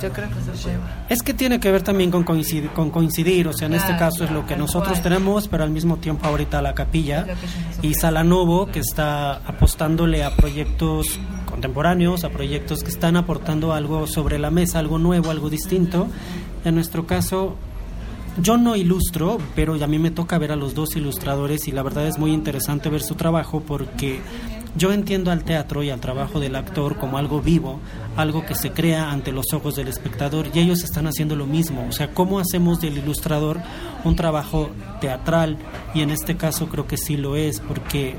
yo 0.00 0.10
creo 0.12 0.28
que 0.28 0.56
se 0.56 0.68
lleva. 0.68 0.82
Es 1.08 1.22
que 1.22 1.34
tiene 1.34 1.58
que 1.60 1.70
ver 1.70 1.82
también 1.82 2.10
con 2.10 2.22
coincidir, 2.24 2.70
con 2.70 2.90
coincidir, 2.90 3.48
o 3.48 3.52
sea, 3.52 3.66
en 3.66 3.74
este 3.74 3.88
Claro, 3.96 4.06
caso 4.10 4.24
es 4.24 4.30
lo 4.30 4.46
que 4.46 4.56
nosotros 4.56 4.92
cual. 5.00 5.02
tenemos, 5.02 5.48
pero 5.48 5.64
al 5.64 5.70
mismo 5.70 5.96
tiempo 5.98 6.26
ahorita 6.26 6.62
la 6.62 6.74
capilla 6.74 7.26
y 7.26 7.30
ofrecen. 7.32 7.94
Sala 7.94 8.24
Novo 8.24 8.66
que 8.66 8.80
está 8.80 9.34
apostándole 9.34 10.24
a 10.24 10.34
proyectos 10.36 11.18
contemporáneos, 11.46 12.24
a 12.24 12.30
proyectos 12.30 12.82
que 12.82 12.88
están 12.90 13.16
aportando 13.16 13.72
algo 13.72 14.06
sobre 14.06 14.38
la 14.38 14.50
mesa, 14.50 14.78
algo 14.78 14.98
nuevo, 14.98 15.30
algo 15.30 15.50
distinto. 15.50 16.08
En 16.64 16.74
nuestro 16.74 17.06
caso, 17.06 17.56
yo 18.40 18.56
no 18.56 18.76
ilustro, 18.76 19.38
pero 19.54 19.74
a 19.82 19.86
mí 19.86 19.98
me 19.98 20.10
toca 20.10 20.38
ver 20.38 20.52
a 20.52 20.56
los 20.56 20.74
dos 20.74 20.96
ilustradores 20.96 21.68
y 21.68 21.72
la 21.72 21.82
verdad 21.82 22.06
es 22.06 22.18
muy 22.18 22.32
interesante 22.32 22.88
ver 22.88 23.02
su 23.02 23.14
trabajo 23.14 23.60
porque 23.60 24.20
yo 24.74 24.90
entiendo 24.92 25.30
al 25.30 25.44
teatro 25.44 25.82
y 25.82 25.90
al 25.90 26.00
trabajo 26.00 26.40
del 26.40 26.56
actor 26.56 26.96
como 26.96 27.18
algo 27.18 27.42
vivo, 27.42 27.78
algo 28.16 28.46
que 28.46 28.54
se 28.54 28.70
crea 28.70 29.10
ante 29.10 29.32
los 29.32 29.52
ojos 29.52 29.76
del 29.76 29.88
espectador 29.88 30.46
y 30.54 30.60
ellos 30.60 30.82
están 30.82 31.06
haciendo 31.06 31.36
lo 31.36 31.46
mismo. 31.46 31.86
O 31.88 31.92
sea, 31.92 32.14
¿cómo 32.14 32.38
hacemos 32.38 32.80
del 32.80 32.96
ilustrador 32.96 33.60
un 34.04 34.16
trabajo 34.16 34.70
teatral? 35.00 35.58
Y 35.94 36.00
en 36.00 36.10
este 36.10 36.36
caso 36.36 36.68
creo 36.68 36.86
que 36.86 36.96
sí 36.96 37.18
lo 37.18 37.36
es 37.36 37.60
porque 37.60 38.16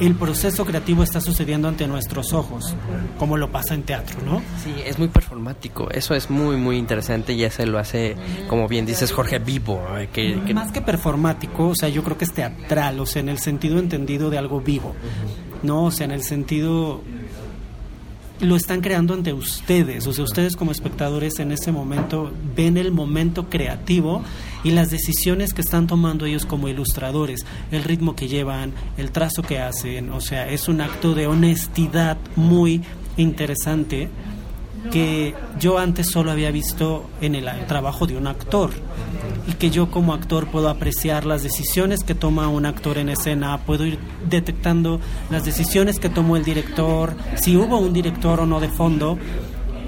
el 0.00 0.14
proceso 0.14 0.64
creativo 0.66 1.02
está 1.02 1.20
sucediendo 1.20 1.68
ante 1.68 1.86
nuestros 1.86 2.32
ojos, 2.32 2.74
como 3.18 3.36
lo 3.36 3.50
pasa 3.50 3.74
en 3.74 3.82
teatro, 3.82 4.18
¿no? 4.24 4.42
Sí, 4.62 4.74
es 4.84 4.98
muy 4.98 5.08
performático. 5.08 5.88
Eso 5.90 6.14
es 6.14 6.28
muy, 6.30 6.56
muy 6.56 6.76
interesante 6.76 7.32
y 7.32 7.44
ese 7.44 7.64
lo 7.66 7.78
hace, 7.78 8.14
como 8.48 8.68
bien 8.68 8.84
dices, 8.86 9.12
Jorge 9.12 9.38
Vivo. 9.38 9.82
eh, 9.98 10.08
Que, 10.12 10.40
que- 10.46 10.54
Más 10.54 10.70
que 10.72 10.82
performático, 10.82 11.68
o 11.68 11.74
sea, 11.74 11.88
yo 11.88 12.02
creo 12.04 12.18
que 12.18 12.24
es 12.26 12.32
teatral, 12.32 13.00
o 13.00 13.06
sea, 13.06 13.20
en 13.20 13.28
el 13.30 13.38
sentido 13.38 13.78
entendido 13.78 14.28
de 14.30 14.38
algo 14.38 14.60
vivo, 14.60 14.94
¿no? 15.62 15.84
O 15.84 15.90
sea, 15.90 16.04
en 16.04 16.12
el 16.12 16.22
sentido 16.22 17.00
lo 18.40 18.56
están 18.56 18.80
creando 18.80 19.14
ante 19.14 19.32
ustedes, 19.32 20.06
o 20.06 20.12
sea, 20.12 20.24
ustedes 20.24 20.56
como 20.56 20.70
espectadores 20.70 21.38
en 21.38 21.52
ese 21.52 21.72
momento 21.72 22.32
ven 22.54 22.76
el 22.76 22.92
momento 22.92 23.48
creativo 23.48 24.22
y 24.62 24.70
las 24.70 24.90
decisiones 24.90 25.54
que 25.54 25.62
están 25.62 25.86
tomando 25.86 26.26
ellos 26.26 26.44
como 26.44 26.68
ilustradores, 26.68 27.46
el 27.70 27.82
ritmo 27.84 28.14
que 28.14 28.28
llevan, 28.28 28.72
el 28.98 29.10
trazo 29.10 29.42
que 29.42 29.58
hacen, 29.58 30.10
o 30.10 30.20
sea, 30.20 30.48
es 30.50 30.68
un 30.68 30.80
acto 30.80 31.14
de 31.14 31.26
honestidad 31.26 32.18
muy 32.36 32.82
interesante 33.16 34.10
que 34.90 35.34
yo 35.58 35.78
antes 35.78 36.08
solo 36.08 36.30
había 36.30 36.50
visto 36.50 37.08
en 37.20 37.34
el 37.34 37.48
trabajo 37.66 38.06
de 38.06 38.16
un 38.16 38.26
actor 38.26 38.70
y 39.46 39.52
que 39.52 39.70
yo 39.70 39.90
como 39.90 40.12
actor 40.12 40.48
puedo 40.48 40.68
apreciar 40.68 41.24
las 41.24 41.42
decisiones 41.42 42.02
que 42.02 42.14
toma 42.14 42.48
un 42.48 42.66
actor 42.66 42.98
en 42.98 43.08
escena, 43.08 43.58
puedo 43.58 43.86
ir 43.86 43.98
detectando 44.28 45.00
las 45.30 45.44
decisiones 45.44 45.98
que 45.98 46.08
tomó 46.08 46.36
el 46.36 46.44
director, 46.44 47.14
si 47.36 47.56
hubo 47.56 47.78
un 47.78 47.92
director 47.92 48.40
o 48.40 48.46
no 48.46 48.60
de 48.60 48.68
fondo 48.68 49.18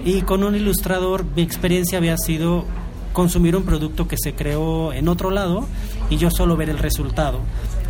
y 0.04 0.22
con 0.22 0.44
un 0.44 0.54
ilustrador 0.54 1.24
mi 1.36 1.42
experiencia 1.42 1.98
había 1.98 2.16
sido 2.16 2.64
consumir 3.12 3.56
un 3.56 3.64
producto 3.64 4.06
que 4.06 4.16
se 4.16 4.34
creó 4.34 4.92
en 4.92 5.08
otro 5.08 5.30
lado 5.30 5.66
y 6.08 6.18
yo 6.18 6.30
solo 6.30 6.56
ver 6.56 6.70
el 6.70 6.78
resultado. 6.78 7.40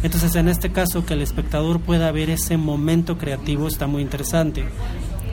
Entonces 0.03 0.35
en 0.37 0.49
este 0.49 0.71
caso 0.73 1.05
que 1.05 1.15
el 1.15 1.23
espectador 1.23 1.81
pueda 1.81 2.11
ver 2.13 2.31
ese 2.31 2.57
momento 2.57 3.19
creativo 3.19 3.69
está 3.69 3.87
muy 3.87 4.01
interesante. 4.01 4.65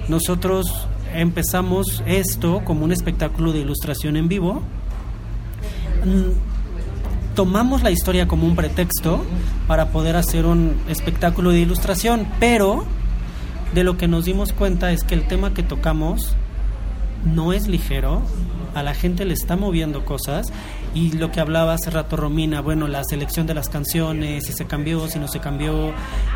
Nosotros 0.09 0.87
empezamos 1.19 2.03
esto 2.05 2.61
como 2.65 2.85
un 2.85 2.91
espectáculo 2.91 3.51
de 3.51 3.59
ilustración 3.59 4.17
en 4.17 4.27
vivo. 4.27 4.61
Mm, 6.03 6.55
Tomamos 7.35 7.83
la 7.83 7.91
historia 7.91 8.29
como 8.29 8.47
un 8.47 8.55
pretexto 8.55 9.21
para 9.67 9.89
poder 9.89 10.15
hacer 10.15 10.45
un 10.45 10.77
espectáculo 10.87 11.49
de 11.51 11.59
ilustración, 11.59 12.25
pero 12.39 12.85
de 13.73 13.83
lo 13.83 13.97
que 13.97 14.07
nos 14.07 14.23
dimos 14.23 14.53
cuenta 14.53 14.93
es 14.93 15.03
que 15.03 15.15
el 15.15 15.27
tema 15.27 15.53
que 15.53 15.61
tocamos 15.61 16.33
no 17.25 17.51
es 17.51 17.67
ligero, 17.67 18.21
a 18.73 18.83
la 18.83 18.93
gente 18.93 19.25
le 19.25 19.33
está 19.33 19.57
moviendo 19.57 20.05
cosas 20.05 20.47
y 20.95 21.11
lo 21.11 21.29
que 21.29 21.41
hablaba 21.41 21.73
hace 21.73 21.91
rato 21.91 22.15
Romina, 22.15 22.61
bueno, 22.61 22.87
la 22.87 23.03
selección 23.03 23.45
de 23.45 23.53
las 23.53 23.67
canciones, 23.67 24.45
si 24.45 24.53
se 24.53 24.65
cambió, 24.65 25.09
si 25.09 25.19
no 25.19 25.27
se 25.27 25.41
cambió, 25.41 25.93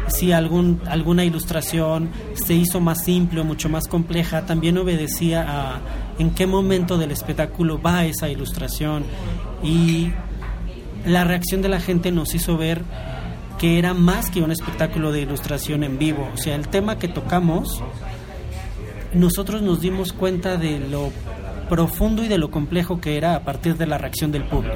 si 0.09 0.33
algún, 0.33 0.81
alguna 0.85 1.23
ilustración 1.23 2.09
se 2.33 2.55
hizo 2.55 2.81
más 2.81 3.05
simple 3.05 3.39
o 3.39 3.45
mucho 3.45 3.69
más 3.69 3.87
compleja, 3.87 4.45
también 4.45 4.77
obedecía 4.77 5.45
a 5.47 5.79
en 6.19 6.31
qué 6.31 6.45
momento 6.45 6.97
del 6.97 7.11
espectáculo 7.11 7.81
va 7.81 8.05
esa 8.05 8.27
ilustración. 8.27 9.05
Y 9.63 10.11
la 11.05 11.23
reacción 11.23 11.61
de 11.61 11.69
la 11.69 11.79
gente 11.79 12.11
nos 12.11 12.35
hizo 12.35 12.57
ver 12.57 12.83
que 13.57 13.79
era 13.79 13.93
más 13.93 14.29
que 14.29 14.41
un 14.41 14.51
espectáculo 14.51 15.13
de 15.13 15.21
ilustración 15.21 15.85
en 15.85 15.97
vivo, 15.97 16.29
o 16.33 16.37
sea, 16.37 16.55
el 16.55 16.67
tema 16.67 16.99
que 16.99 17.07
tocamos 17.07 17.81
nosotros 19.13 19.61
nos 19.61 19.81
dimos 19.81 20.13
cuenta 20.13 20.57
de 20.57 20.79
lo 20.79 21.11
profundo 21.69 22.23
y 22.23 22.27
de 22.27 22.37
lo 22.37 22.51
complejo 22.51 22.99
que 22.99 23.17
era 23.17 23.35
a 23.35 23.43
partir 23.43 23.77
de 23.77 23.87
la 23.87 23.97
reacción 23.97 24.31
del 24.31 24.43
público. 24.43 24.75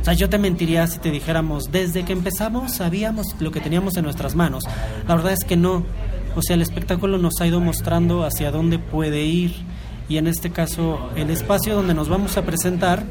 O 0.00 0.04
sea, 0.04 0.14
yo 0.14 0.28
te 0.28 0.38
mentiría 0.38 0.86
si 0.86 0.98
te 0.98 1.10
dijéramos, 1.10 1.64
desde 1.70 2.04
que 2.04 2.12
empezamos 2.12 2.72
sabíamos 2.72 3.26
lo 3.40 3.50
que 3.50 3.60
teníamos 3.60 3.96
en 3.96 4.04
nuestras 4.04 4.34
manos. 4.34 4.64
La 5.06 5.14
verdad 5.14 5.32
es 5.32 5.44
que 5.44 5.56
no. 5.56 5.84
O 6.34 6.42
sea, 6.42 6.54
el 6.54 6.62
espectáculo 6.62 7.18
nos 7.18 7.40
ha 7.40 7.46
ido 7.46 7.60
mostrando 7.60 8.24
hacia 8.24 8.50
dónde 8.50 8.78
puede 8.78 9.22
ir 9.24 9.54
y 10.08 10.16
en 10.16 10.26
este 10.26 10.50
caso 10.50 11.10
el 11.16 11.30
espacio 11.30 11.74
donde 11.74 11.94
nos 11.94 12.08
vamos 12.08 12.36
a 12.36 12.42
presentar 12.42 13.04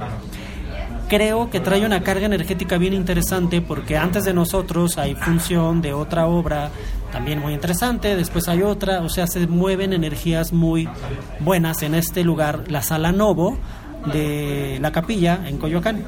creo 1.08 1.50
que 1.50 1.60
trae 1.60 1.86
una 1.86 2.02
carga 2.02 2.26
energética 2.26 2.78
bien 2.78 2.94
interesante 2.94 3.62
porque 3.62 3.98
antes 3.98 4.26
de 4.26 4.34
nosotros 4.34 4.98
hay 4.98 5.16
función 5.16 5.82
de 5.82 5.94
otra 5.94 6.28
obra 6.28 6.70
también 7.12 7.40
muy 7.40 7.54
interesante, 7.54 8.16
después 8.16 8.48
hay 8.48 8.64
otra, 8.64 9.02
o 9.02 9.10
sea, 9.10 9.28
se 9.28 9.48
mueven 9.48 9.94
energías 9.94 10.54
muy 10.54 10.88
buenas 11.40 11.82
en 11.82 11.96
este 11.96 12.24
lugar, 12.24 12.70
la 12.70 12.82
Sala 12.82 13.12
Novo 13.12 13.58
de 14.14 14.78
la 14.82 14.92
capilla 14.92 15.42
en 15.46 15.58
Coyoacán. 15.58 16.06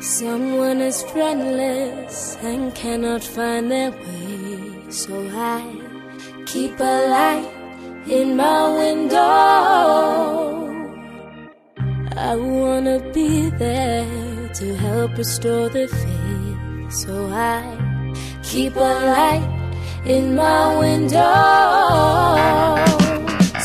Someone 0.00 0.82
is 0.82 1.02
friendless 1.12 2.38
and 2.42 2.72
cannot 2.74 3.22
find 3.24 3.70
their 3.70 3.90
way, 3.90 4.90
so 4.90 5.12
I 5.34 5.62
keep 6.46 6.78
a 6.78 7.08
light 7.08 7.50
in 8.06 8.36
my 8.36 8.68
window. 8.78 10.75
I 12.18 12.34
wanna 12.34 12.98
be 13.12 13.50
there 13.50 14.48
to 14.54 14.74
help 14.76 15.18
restore 15.18 15.68
the 15.68 15.86
faith, 15.86 16.92
so 16.92 17.28
I 17.30 17.60
keep 18.42 18.74
a 18.74 18.78
light 18.78 19.46
in 20.06 20.34
my 20.34 20.78
window, 20.78 21.20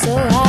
so 0.04 0.18
I 0.18 0.41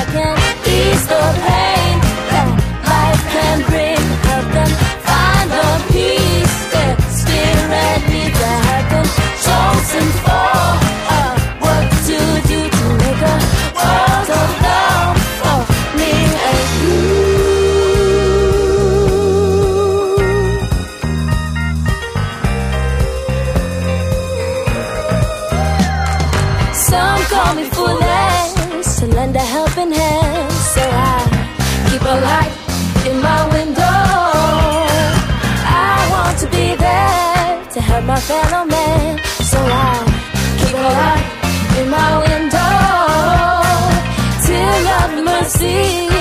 see. 45.63 46.12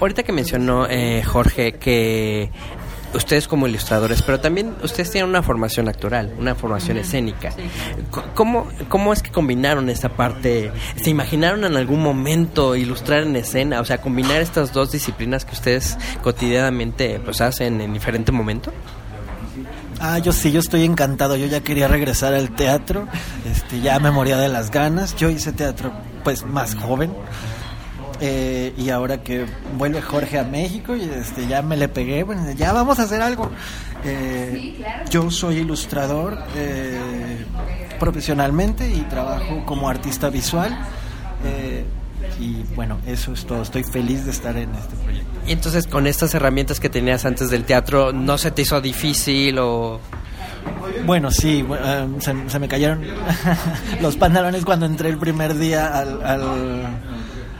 Ahorita 0.00 0.22
que 0.22 0.32
mencionó 0.32 0.86
eh, 0.88 1.22
Jorge 1.24 1.72
que 1.72 2.50
ustedes 3.14 3.48
como 3.48 3.66
ilustradores, 3.66 4.22
pero 4.22 4.38
también 4.40 4.74
ustedes 4.82 5.10
tienen 5.10 5.30
una 5.30 5.42
formación 5.42 5.88
actoral, 5.88 6.32
una 6.38 6.54
formación 6.54 6.98
escénica. 6.98 7.52
¿Cómo, 8.34 8.68
¿Cómo 8.88 9.12
es 9.12 9.22
que 9.22 9.30
combinaron 9.30 9.88
esta 9.88 10.10
parte? 10.10 10.70
¿Se 11.02 11.10
imaginaron 11.10 11.64
en 11.64 11.76
algún 11.76 12.02
momento 12.02 12.76
ilustrar 12.76 13.22
en 13.22 13.36
escena? 13.36 13.80
O 13.80 13.84
sea, 13.84 13.98
combinar 13.98 14.40
estas 14.40 14.72
dos 14.72 14.92
disciplinas 14.92 15.44
que 15.44 15.54
ustedes 15.54 15.96
cotidianamente 16.22 17.20
pues 17.24 17.40
hacen 17.40 17.80
en 17.80 17.92
diferente 17.92 18.30
momento. 18.32 18.72
Ah, 20.00 20.18
yo 20.18 20.32
sí, 20.32 20.52
yo 20.52 20.60
estoy 20.60 20.84
encantado. 20.84 21.36
Yo 21.36 21.46
ya 21.46 21.60
quería 21.60 21.88
regresar 21.88 22.32
al 22.34 22.50
teatro. 22.50 23.08
Este, 23.50 23.80
ya 23.80 23.98
me 23.98 24.10
moría 24.10 24.36
de 24.36 24.48
las 24.48 24.70
ganas. 24.70 25.16
Yo 25.16 25.28
hice 25.28 25.52
teatro, 25.52 25.92
pues, 26.22 26.44
más 26.44 26.76
joven. 26.76 27.12
Eh, 28.20 28.74
y 28.76 28.90
ahora 28.90 29.22
que 29.22 29.46
vuelve 29.76 30.02
Jorge 30.02 30.38
a 30.38 30.44
México, 30.44 30.96
y 30.96 31.02
este, 31.02 31.46
ya 31.46 31.62
me 31.62 31.76
le 31.76 31.88
pegué. 31.88 32.24
Bueno, 32.24 32.50
ya 32.52 32.72
vamos 32.72 32.98
a 32.98 33.02
hacer 33.02 33.22
algo. 33.22 33.50
Eh, 34.04 34.80
yo 35.10 35.30
soy 35.30 35.58
ilustrador 35.58 36.38
eh, 36.56 37.44
profesionalmente 37.98 38.90
y 38.90 39.00
trabajo 39.02 39.64
como 39.66 39.88
artista 39.88 40.30
visual. 40.30 40.76
Eh, 41.44 41.84
y 42.40 42.62
bueno, 42.74 42.98
eso 43.06 43.32
es 43.32 43.46
todo. 43.46 43.62
Estoy 43.62 43.84
feliz 43.84 44.24
de 44.24 44.30
estar 44.30 44.56
en 44.56 44.74
este 44.74 44.96
proyecto. 44.96 45.28
Y 45.46 45.52
entonces 45.52 45.86
con 45.86 46.06
estas 46.06 46.34
herramientas 46.34 46.80
que 46.80 46.88
tenías 46.88 47.24
antes 47.24 47.50
del 47.50 47.64
teatro, 47.64 48.12
¿no 48.12 48.38
se 48.38 48.50
te 48.50 48.62
hizo 48.62 48.80
difícil 48.80 49.58
o...? 49.58 50.00
Bueno, 51.06 51.30
sí, 51.30 51.64
eh, 51.70 52.08
se, 52.18 52.50
se 52.50 52.58
me 52.58 52.68
cayeron 52.68 53.02
los 54.02 54.16
pantalones 54.16 54.64
cuando 54.64 54.86
entré 54.86 55.08
el 55.08 55.18
primer 55.18 55.56
día 55.56 55.96
al, 55.98 56.22
al, 56.24 56.42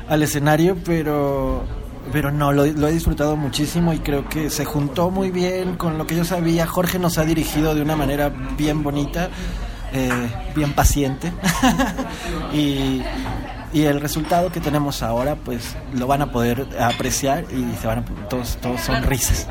al 0.09 0.23
escenario, 0.23 0.77
pero, 0.85 1.65
pero 2.13 2.31
no, 2.31 2.53
lo, 2.53 2.65
he 2.65 2.93
disfrutado 2.93 3.37
muchísimo 3.37 3.93
y 3.93 3.99
creo 3.99 4.29
que 4.29 4.51
se 4.51 4.65
juntó 4.65 5.11
muy 5.11 5.31
bien 5.31 5.77
con 5.77 5.99
lo 5.99 6.07
que 6.07 6.17
yo 6.17 6.25
sabía. 6.25 6.67
Jorge 6.67 6.99
nos 6.99 7.19
ha 7.19 7.25
dirigido 7.25 7.75
de 7.75 7.83
una 7.83 7.97
manera 7.97 8.31
bien 8.57 8.83
bonita, 8.83 9.29
eh, 9.93 10.11
bien 10.55 10.73
paciente. 10.73 11.33
y, 12.53 13.03
y 13.73 13.83
el 13.83 14.01
resultado 14.01 14.51
que 14.51 14.61
tenemos 14.61 15.03
ahora, 15.03 15.37
pues 15.37 15.77
lo 15.95 16.07
van 16.07 16.23
a 16.23 16.33
poder 16.33 16.67
apreciar 16.81 17.45
y 17.53 17.77
se 17.77 17.87
van 17.87 17.99
a, 17.99 18.29
todos, 18.29 18.57
todos 18.63 18.81
son 18.81 19.03
risas. 19.03 19.47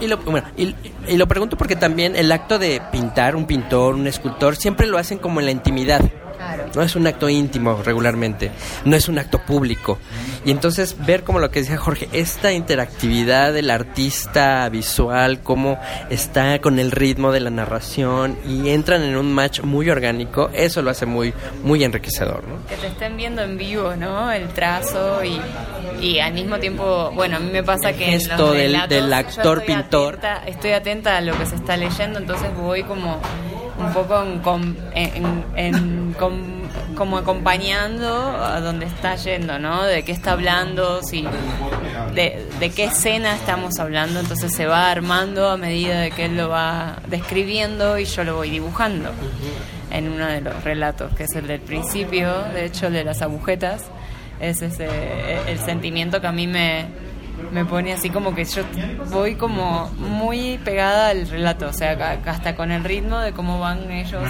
Y 0.00 0.06
lo, 0.06 0.16
bueno, 0.18 0.48
y 0.56 1.16
lo 1.16 1.28
pregunto 1.28 1.58
porque 1.58 1.76
también 1.76 2.16
el 2.16 2.32
acto 2.32 2.58
de 2.58 2.80
pintar, 2.90 3.36
un 3.36 3.46
pintor, 3.46 3.94
un 3.94 4.06
escultor, 4.06 4.56
siempre 4.56 4.86
lo 4.86 4.96
hacen 4.96 5.18
como 5.18 5.40
en 5.40 5.46
la 5.46 5.52
intimidad. 5.52 6.00
No 6.74 6.82
es 6.82 6.96
un 6.96 7.06
acto 7.06 7.28
íntimo 7.28 7.80
regularmente, 7.84 8.50
no 8.84 8.96
es 8.96 9.08
un 9.08 9.18
acto 9.18 9.38
público. 9.40 9.98
Y 10.44 10.50
entonces 10.50 10.96
ver 11.04 11.22
como 11.24 11.38
lo 11.38 11.50
que 11.50 11.60
decía 11.60 11.76
Jorge, 11.76 12.08
esta 12.12 12.52
interactividad 12.52 13.52
del 13.52 13.70
artista 13.70 14.68
visual, 14.68 15.40
cómo 15.42 15.78
está 16.08 16.60
con 16.60 16.78
el 16.78 16.90
ritmo 16.90 17.32
de 17.32 17.40
la 17.40 17.50
narración 17.50 18.38
y 18.48 18.70
entran 18.70 19.02
en 19.02 19.16
un 19.16 19.32
match 19.32 19.60
muy 19.62 19.90
orgánico, 19.90 20.50
eso 20.54 20.80
lo 20.82 20.90
hace 20.90 21.06
muy, 21.06 21.34
muy 21.62 21.84
enriquecedor. 21.84 22.42
¿no? 22.46 22.66
Que 22.68 22.76
te 22.76 22.86
estén 22.86 23.16
viendo 23.16 23.42
en 23.42 23.58
vivo, 23.58 23.94
¿no? 23.96 24.30
El 24.32 24.48
trazo 24.48 25.22
y, 25.24 25.40
y 26.00 26.20
al 26.20 26.32
mismo 26.32 26.58
tiempo, 26.58 27.10
bueno, 27.14 27.36
a 27.36 27.40
mí 27.40 27.50
me 27.52 27.62
pasa 27.62 27.92
que 27.92 28.04
Gesto 28.06 28.52
del- 28.52 28.80
del 28.88 29.08
yo 29.08 29.14
actor 29.16 29.58
estoy 29.58 29.74
pintor. 29.74 30.14
atenta- 30.18 30.42
estoy 30.46 30.72
atenta 30.72 31.16
a 31.16 31.20
lo 31.20 31.36
que 31.38 31.46
se 31.46 31.56
está 31.56 31.76
leyendo, 31.76 32.18
entonces 32.18 32.48
voy 32.56 32.82
como 32.84 33.20
un 33.80 33.92
poco 33.92 34.22
en, 34.22 34.38
com- 34.40 34.76
en- 34.94 35.44
en 35.56 36.12
com- 36.18 36.60
como 36.96 37.18
acompañando 37.18 38.06
a 38.36 38.60
donde 38.60 38.86
está 38.86 39.16
yendo, 39.16 39.58
¿no? 39.58 39.84
De 39.84 40.02
qué 40.04 40.12
está 40.12 40.32
hablando, 40.32 41.02
si 41.02 41.26
de, 42.14 42.46
de 42.58 42.70
qué 42.70 42.84
escena 42.84 43.34
estamos 43.34 43.78
hablando, 43.78 44.20
entonces 44.20 44.52
se 44.54 44.66
va 44.66 44.90
armando 44.90 45.48
a 45.50 45.56
medida 45.56 46.00
de 46.00 46.10
que 46.10 46.26
él 46.26 46.36
lo 46.36 46.48
va 46.48 46.96
describiendo 47.06 47.98
y 47.98 48.04
yo 48.04 48.24
lo 48.24 48.36
voy 48.36 48.50
dibujando 48.50 49.10
en 49.90 50.08
uno 50.12 50.26
de 50.26 50.40
los 50.40 50.62
relatos, 50.64 51.14
que 51.14 51.24
es 51.24 51.34
el 51.34 51.46
del 51.46 51.60
principio, 51.60 52.32
de 52.54 52.66
hecho 52.66 52.88
el 52.88 52.92
de 52.94 53.04
las 53.04 53.22
agujetas, 53.22 53.82
es 54.40 54.62
ese, 54.62 54.88
el 55.48 55.58
sentimiento 55.58 56.20
que 56.20 56.26
a 56.26 56.32
mí 56.32 56.46
me, 56.46 56.86
me 57.50 57.64
pone 57.64 57.92
así 57.92 58.10
como 58.10 58.34
que 58.34 58.44
yo 58.44 58.62
voy 59.10 59.34
como 59.34 59.90
muy 59.98 60.58
pegada 60.64 61.08
al 61.08 61.28
relato, 61.28 61.68
o 61.68 61.72
sea, 61.72 62.20
hasta 62.26 62.54
con 62.54 62.70
el 62.70 62.84
ritmo 62.84 63.18
de 63.18 63.32
cómo 63.32 63.58
van 63.60 63.90
ellos 63.90 64.22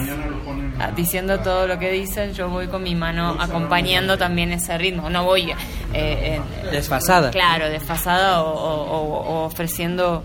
diciendo 0.96 1.38
todo 1.40 1.66
lo 1.66 1.79
que 1.79 1.90
dicen, 1.92 2.33
yo 2.33 2.49
voy 2.49 2.66
con 2.68 2.83
mi 2.83 2.94
mano 2.94 3.37
acompañando 3.38 4.16
también 4.18 4.53
ese 4.53 4.77
ritmo, 4.79 5.11
no 5.11 5.25
voy 5.25 5.53
eh, 5.92 6.37
en- 6.64 6.70
Desfasada. 6.70 7.31
Claro, 7.31 7.68
desfasada 7.68 8.42
o- 8.42 8.51
o 8.55 9.44
ofreciendo 9.44 10.23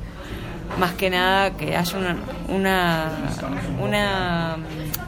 más 0.79 0.93
que 0.93 1.09
nada 1.09 1.51
que 1.51 1.75
haya 1.75 1.97
una, 1.97 2.17
una, 2.49 3.09
una- 3.81 4.57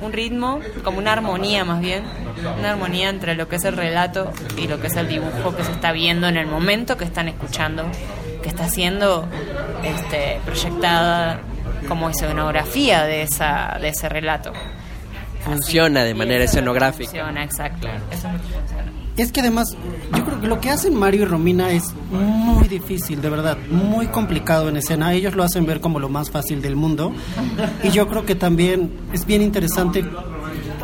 un 0.01 0.13
ritmo, 0.13 0.59
como 0.83 0.99
una 0.99 1.13
armonía 1.13 1.65
más 1.65 1.81
bien, 1.81 2.03
una 2.59 2.71
armonía 2.71 3.09
entre 3.09 3.35
lo 3.35 3.47
que 3.47 3.57
es 3.57 3.65
el 3.65 3.75
relato 3.75 4.31
y 4.57 4.67
lo 4.67 4.79
que 4.79 4.87
es 4.87 4.95
el 4.95 5.07
dibujo 5.07 5.55
que 5.55 5.63
se 5.63 5.71
está 5.71 5.91
viendo 5.91 6.27
en 6.27 6.37
el 6.37 6.47
momento 6.47 6.97
que 6.97 7.05
están 7.05 7.27
escuchando, 7.27 7.83
que 8.41 8.49
está 8.49 8.69
siendo 8.69 9.27
este, 9.83 10.39
proyectada 10.45 11.39
como 11.87 12.09
escenografía 12.09 13.05
de, 13.05 13.23
esa, 13.23 13.77
de 13.79 13.89
ese 13.89 14.09
relato. 14.09 14.51
Funciona 15.43 16.03
de 16.03 16.13
manera 16.13 16.43
escenográfica. 16.43 17.09
Funciona, 17.09 17.43
exacto. 17.43 17.87
Eso 18.11 18.27
es 18.27 18.33
lo 18.33 18.39
que 18.39 18.53
funciona. 18.53 19.06
Es 19.17 19.31
que 19.31 19.39
además, 19.39 19.75
yo 20.15 20.23
creo 20.23 20.39
que 20.41 20.47
lo 20.47 20.61
que 20.61 20.69
hacen 20.69 20.93
Mario 20.93 21.23
y 21.23 21.25
Romina 21.25 21.71
es 21.71 21.91
muy 22.11 22.67
difícil, 22.67 23.19
de 23.19 23.29
verdad, 23.31 23.57
muy 23.71 24.07
complicado 24.07 24.69
en 24.69 24.77
escena. 24.77 25.11
Ellos 25.13 25.35
lo 25.35 25.43
hacen 25.43 25.65
ver 25.65 25.81
como 25.81 25.99
lo 25.99 26.07
más 26.07 26.29
fácil 26.29 26.61
del 26.61 26.75
mundo. 26.75 27.11
Y 27.83 27.89
yo 27.89 28.07
creo 28.07 28.25
que 28.25 28.35
también 28.35 28.91
es 29.13 29.25
bien 29.25 29.41
interesante. 29.41 30.05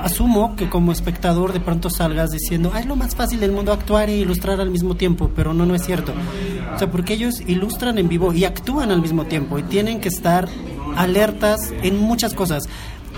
Asumo 0.01 0.55
que 0.55 0.67
como 0.67 0.91
espectador 0.91 1.53
de 1.53 1.59
pronto 1.59 1.91
salgas 1.91 2.31
diciendo, 2.31 2.71
ah, 2.73 2.79
es 2.79 2.87
lo 2.87 2.95
más 2.95 3.15
fácil 3.15 3.39
del 3.39 3.51
mundo 3.51 3.71
actuar 3.71 4.09
e 4.09 4.17
ilustrar 4.17 4.59
al 4.59 4.71
mismo 4.71 4.95
tiempo, 4.95 5.29
pero 5.35 5.53
no, 5.53 5.67
no 5.67 5.75
es 5.75 5.85
cierto. 5.85 6.11
O 6.75 6.79
sea, 6.79 6.89
porque 6.89 7.13
ellos 7.13 7.35
ilustran 7.45 7.99
en 7.99 8.09
vivo 8.09 8.33
y 8.33 8.45
actúan 8.45 8.89
al 8.89 8.99
mismo 8.99 9.25
tiempo 9.25 9.59
y 9.59 9.63
tienen 9.63 10.01
que 10.01 10.09
estar 10.09 10.49
alertas 10.97 11.71
en 11.83 11.99
muchas 11.99 12.33
cosas 12.33 12.63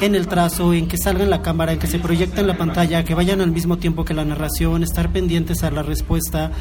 en 0.01 0.15
el 0.15 0.27
trazo, 0.27 0.73
en 0.73 0.87
que 0.87 0.97
salga 0.97 1.23
en 1.23 1.29
la 1.29 1.41
cámara, 1.41 1.73
en 1.73 1.79
que 1.79 1.87
se 1.87 1.99
proyecte 1.99 2.41
en 2.41 2.47
la 2.47 2.57
pantalla, 2.57 3.03
que 3.03 3.15
vayan 3.15 3.41
al 3.41 3.51
mismo 3.51 3.77
tiempo 3.77 4.03
que 4.03 4.13
la 4.13 4.25
narración, 4.25 4.83
estar 4.83 5.09
pendientes 5.09 5.63
a 5.63 5.71
la 5.71 5.83
respuesta, 5.83 6.51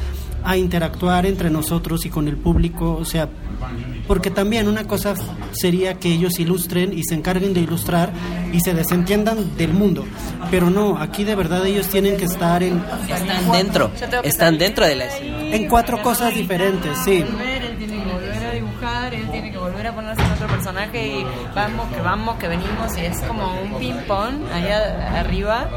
a 0.43 0.57
interactuar 0.57 1.25
entre 1.25 1.49
nosotros 1.49 2.05
y 2.05 2.09
con 2.09 2.27
el 2.27 2.37
público, 2.37 2.95
o 2.95 3.05
sea, 3.05 3.27
porque 4.07 4.29
también 4.29 4.67
una 4.67 4.85
cosa 4.85 5.15
sería 5.51 5.95
que 5.95 6.09
ellos 6.09 6.39
ilustren 6.39 6.93
y 6.93 7.03
se 7.03 7.15
encarguen 7.15 7.53
de 7.53 7.61
ilustrar 7.61 8.11
y 8.53 8.59
se 8.59 8.73
desentiendan 8.73 9.57
del 9.57 9.73
mundo, 9.73 10.05
pero 10.51 10.69
no, 10.69 10.97
aquí 10.97 11.23
de 11.23 11.35
verdad 11.35 11.65
ellos 11.65 11.87
tienen 11.87 12.15
que 12.15 12.25
estar 12.25 12.61
en, 12.63 12.83
Están 13.09 13.51
dentro, 13.51 13.91
están 14.23 14.45
salir 14.45 14.59
dentro 14.59 14.85
de 14.85 14.95
la 14.95 15.05
escena. 15.05 15.55
en 15.55 15.67
cuatro 15.67 16.01
cosas 16.01 16.33
diferentes, 16.33 16.97
sí. 17.03 17.23
él 17.23 17.77
tiene 17.77 18.03
que 18.03 18.11
volver 18.11 18.45
a 18.45 18.51
dibujar, 18.51 19.13
él 19.13 19.31
tiene 19.31 19.51
que 19.51 19.57
volver 19.57 19.87
a 19.87 19.95
ponerse 19.95 20.24
personaje 20.65 21.07
y 21.19 21.25
vamos, 21.53 21.87
que 21.93 22.01
vamos, 22.01 22.37
que 22.37 22.47
venimos 22.47 22.97
y 22.97 23.01
es 23.01 23.19
como 23.21 23.61
un 23.61 23.77
ping-pong 23.77 24.51
allá 24.51 25.19
arriba 25.19 25.69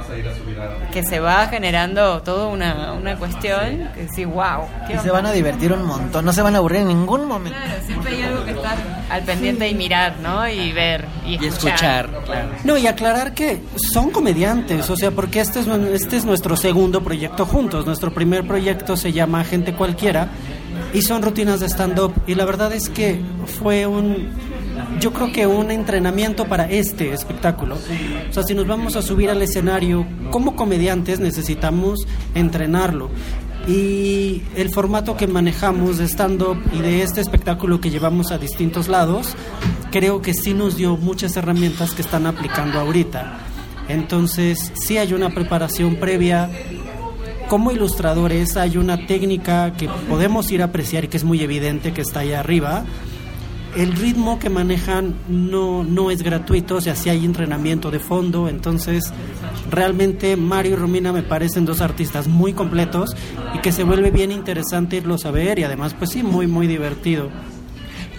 que 0.91 1.03
se 1.03 1.21
va 1.21 1.47
generando 1.49 2.23
toda 2.23 2.47
una, 2.47 2.95
una 2.95 3.17
cuestión 3.17 3.91
que 3.95 4.09
sí, 4.09 4.25
wow. 4.25 4.63
Y 4.89 4.99
se 4.99 5.11
van 5.11 5.27
a 5.27 5.33
divertir 5.33 5.75
un 5.75 5.85
montón, 5.85 6.25
no 6.25 6.33
se 6.33 6.41
van 6.41 6.55
a 6.55 6.59
aburrir 6.59 6.81
en 6.81 6.89
ningún 6.89 7.27
momento. 7.27 7.59
Claro, 7.63 7.83
siempre 7.85 8.17
hay 8.17 8.23
algo 8.23 8.45
que 8.47 8.53
estar 8.53 8.79
al 9.11 9.23
pendiente 9.25 9.69
y 9.69 9.75
mirar, 9.75 10.17
¿no? 10.23 10.49
Y 10.49 10.73
ver 10.73 11.05
y 11.27 11.33
Y 11.33 11.47
escuchar. 11.47 12.07
escuchar, 12.07 12.25
claro. 12.25 12.49
No, 12.65 12.79
y 12.79 12.87
aclarar 12.87 13.35
que 13.35 13.61
son 13.93 14.09
comediantes, 14.09 14.89
o 14.89 14.97
sea, 14.97 15.11
porque 15.11 15.41
este 15.41 15.61
es, 15.61 15.67
este 15.67 16.17
es 16.17 16.25
nuestro 16.25 16.57
segundo 16.57 17.03
proyecto 17.03 17.45
juntos. 17.45 17.85
Nuestro 17.85 18.11
primer 18.11 18.47
proyecto 18.47 18.97
se 18.97 19.13
llama 19.13 19.45
Gente 19.45 19.75
Cualquiera 19.75 20.29
y 20.93 21.03
son 21.03 21.23
rutinas 21.23 21.61
de 21.61 21.67
stand-up. 21.67 22.15
Y 22.27 22.35
la 22.35 22.45
verdad 22.45 22.73
es 22.73 22.89
que 22.89 23.21
fue 23.61 23.87
un, 23.87 24.31
yo 25.01 25.13
creo 25.13 25.33
que 25.33 25.47
un 25.47 25.71
entrenamiento 25.71 26.47
para 26.47 26.69
este 26.71 27.13
espectáculo. 27.13 27.77
O 28.29 28.33
sea, 28.33 28.43
si 28.43 28.55
nos 28.55 28.67
vamos 28.67 28.97
a 28.97 29.03
subir 29.03 29.31
al 29.31 29.43
escenario 29.43 30.07
como 30.31 30.57
comediantes 30.57 31.21
necesitamos 31.21 32.07
entrenarlo. 32.35 33.11
Y 33.67 34.43
el 34.57 34.71
formato 34.71 35.17
que 35.17 35.27
manejamos 35.27 35.99
de 35.99 36.07
stand-up 36.09 36.59
y 36.73 36.81
de 36.81 37.03
este 37.03 37.21
espectáculo 37.21 37.81
que 37.81 37.91
llevamos 37.91 38.33
a 38.33 38.39
distintos 38.39 38.89
lados, 38.89 39.37
creo 39.91 40.23
que 40.23 40.33
sí 40.33 40.55
nos 40.55 40.77
dio 40.77 40.97
muchas 40.97 41.37
herramientas 41.37 41.93
que 41.93 42.01
están 42.01 42.27
aplicando 42.27 42.81
ahorita. 42.81 43.39
Entonces, 43.89 44.73
sí 44.75 44.97
hay 44.97 45.13
una 45.13 45.31
preparación 45.31 45.97
previa. 45.97 46.51
Como 47.49 47.71
ilustradores 47.71 48.57
hay 48.57 48.77
una 48.77 49.07
técnica 49.07 49.75
que 49.75 49.89
podemos 50.09 50.51
ir 50.51 50.63
a 50.63 50.67
apreciar 50.67 51.05
y 51.05 51.09
que 51.09 51.17
es 51.17 51.25
muy 51.25 51.43
evidente 51.43 51.93
que 51.93 52.03
está 52.03 52.21
ahí 52.21 52.33
arriba. 52.33 52.85
El 53.77 53.93
ritmo 53.93 54.39
que 54.39 54.49
manejan 54.49 55.15
no, 55.29 55.85
no 55.85 56.11
es 56.11 56.23
gratuito, 56.23 56.77
o 56.77 56.81
sea, 56.81 56.97
sí 56.97 57.11
hay 57.11 57.25
entrenamiento 57.25 57.91
de 57.91 58.01
fondo, 58.01 58.49
entonces 58.49 59.13
realmente 59.71 60.37
Mario 60.37 60.73
y 60.73 60.77
Romina 60.77 61.13
me 61.13 61.23
parecen 61.23 61.65
dos 61.65 61.81
artistas 61.81 62.29
muy 62.29 62.55
completos 62.55 63.15
y 63.55 63.59
que 63.61 63.73
se 63.73 63.85
vuelve 63.85 64.11
bien 64.11 64.33
interesante 64.33 64.97
irlos 64.97 65.27
a 65.27 65.31
ver 65.31 65.59
y 65.59 65.65
además 65.65 65.95
pues 65.95 66.11
sí, 66.11 66.23
muy 66.23 66.47
muy 66.47 66.67
divertido. 66.67 67.31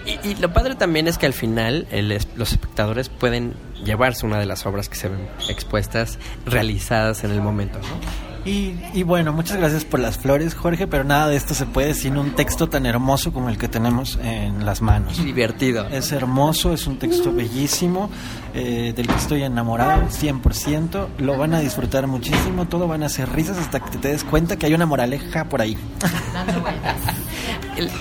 Y, 0.06 0.30
y 0.30 0.36
lo 0.36 0.54
padre 0.54 0.76
también 0.76 1.08
es 1.08 1.18
que 1.18 1.26
al 1.26 1.34
final 1.34 1.88
el 1.92 2.18
los 2.36 2.52
espectadores 2.52 3.10
pueden 3.10 3.54
llevarse 3.84 4.26
una 4.26 4.40
de 4.40 4.46
las 4.46 4.66
obras 4.66 4.88
que 4.88 4.96
se 4.96 5.10
ven 5.10 5.28
expuestas, 5.50 6.20
realizadas 6.46 7.24
en 7.24 7.32
el 7.32 7.42
momento, 7.42 7.80
¿no? 7.80 8.29
Y, 8.50 8.74
y 8.94 9.04
bueno, 9.04 9.32
muchas 9.32 9.58
gracias 9.58 9.86
por 9.86 10.00
las 10.00 10.18
flores, 10.18 10.56
Jorge, 10.56 10.88
pero 10.88 11.04
nada 11.04 11.28
de 11.28 11.36
esto 11.36 11.54
se 11.54 11.68
puede 11.68 11.94
sin 11.94 12.18
un 12.18 12.32
texto 12.36 12.68
tan 12.68 12.88
hermoso 12.88 13.32
como 13.32 13.50
el 13.50 13.58
que 13.60 13.68
tenemos 13.68 14.18
en 14.24 14.66
las 14.66 14.82
manos. 14.82 15.24
Divertido. 15.24 15.88
Es 15.90 16.12
hermoso, 16.12 16.74
es 16.74 16.88
un 16.88 16.98
texto 16.98 17.32
bellísimo, 17.32 18.10
eh, 18.56 18.94
del 18.96 19.06
que 19.08 19.14
estoy 19.16 19.44
enamorado 19.44 20.02
100%. 20.10 21.08
Lo 21.20 21.38
van 21.38 21.54
a 21.54 21.60
disfrutar 21.60 22.08
muchísimo, 22.08 22.66
todo 22.68 22.88
van 22.88 23.04
a 23.04 23.10
ser 23.10 23.30
risas 23.32 23.58
hasta 23.60 23.82
que 23.82 23.98
te 24.00 24.08
des 24.08 24.24
cuenta 24.24 24.56
que 24.58 24.66
hay 24.66 24.74
una 24.74 24.88
moraleja 24.88 25.46
por 25.46 25.62
ahí. 25.62 25.78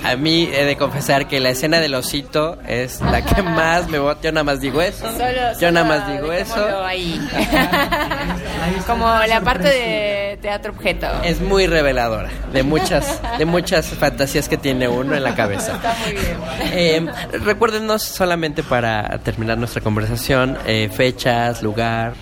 A 0.04 0.16
mí 0.16 0.48
he 0.52 0.64
de 0.64 0.76
confesar 0.76 1.28
que 1.28 1.38
la 1.40 1.50
escena 1.50 1.78
del 1.78 1.94
osito 1.94 2.58
es 2.66 3.00
la 3.00 3.22
que 3.24 3.42
más 3.42 3.88
me 3.88 3.98
bota. 3.98 4.22
Yo 4.22 4.32
nada 4.32 4.44
más 4.44 4.60
digo 4.60 4.80
eso. 4.80 5.04
Solo- 5.12 5.58
Yo 5.60 5.70
nada 5.70 5.86
más 5.86 6.10
digo 6.12 6.32
eso. 6.32 6.82
ahí. 6.84 7.20
Como 8.86 9.06
la 9.06 9.40
parte 9.42 9.68
de 9.68 10.37
teatro 10.40 10.72
objeto. 10.72 11.06
Es 11.24 11.40
muy 11.40 11.66
reveladora 11.66 12.30
de 12.52 12.62
muchas, 12.62 13.20
de 13.38 13.44
muchas 13.44 13.86
fantasías 13.88 14.48
que 14.48 14.56
tiene 14.56 14.88
uno 14.88 15.14
en 15.14 15.22
la 15.22 15.34
cabeza. 15.34 15.76
Está 15.76 15.96
muy 16.04 16.12
bien. 16.12 16.36
Eh, 16.72 17.06
recuérdenos 17.44 18.02
solamente 18.02 18.62
para 18.62 19.18
terminar 19.18 19.58
nuestra 19.58 19.82
conversación, 19.82 20.56
eh, 20.66 20.90
fechas, 20.92 21.62
lugar. 21.62 22.14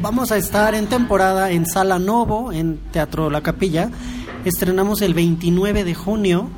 Vamos 0.00 0.30
a 0.30 0.36
estar 0.36 0.74
en 0.74 0.86
temporada 0.86 1.50
en 1.50 1.66
Sala 1.66 1.98
Novo, 1.98 2.52
en 2.52 2.78
Teatro 2.92 3.30
La 3.30 3.40
Capilla. 3.40 3.90
Estrenamos 4.44 5.02
el 5.02 5.14
29 5.14 5.84
de 5.84 5.94
junio 5.94 6.48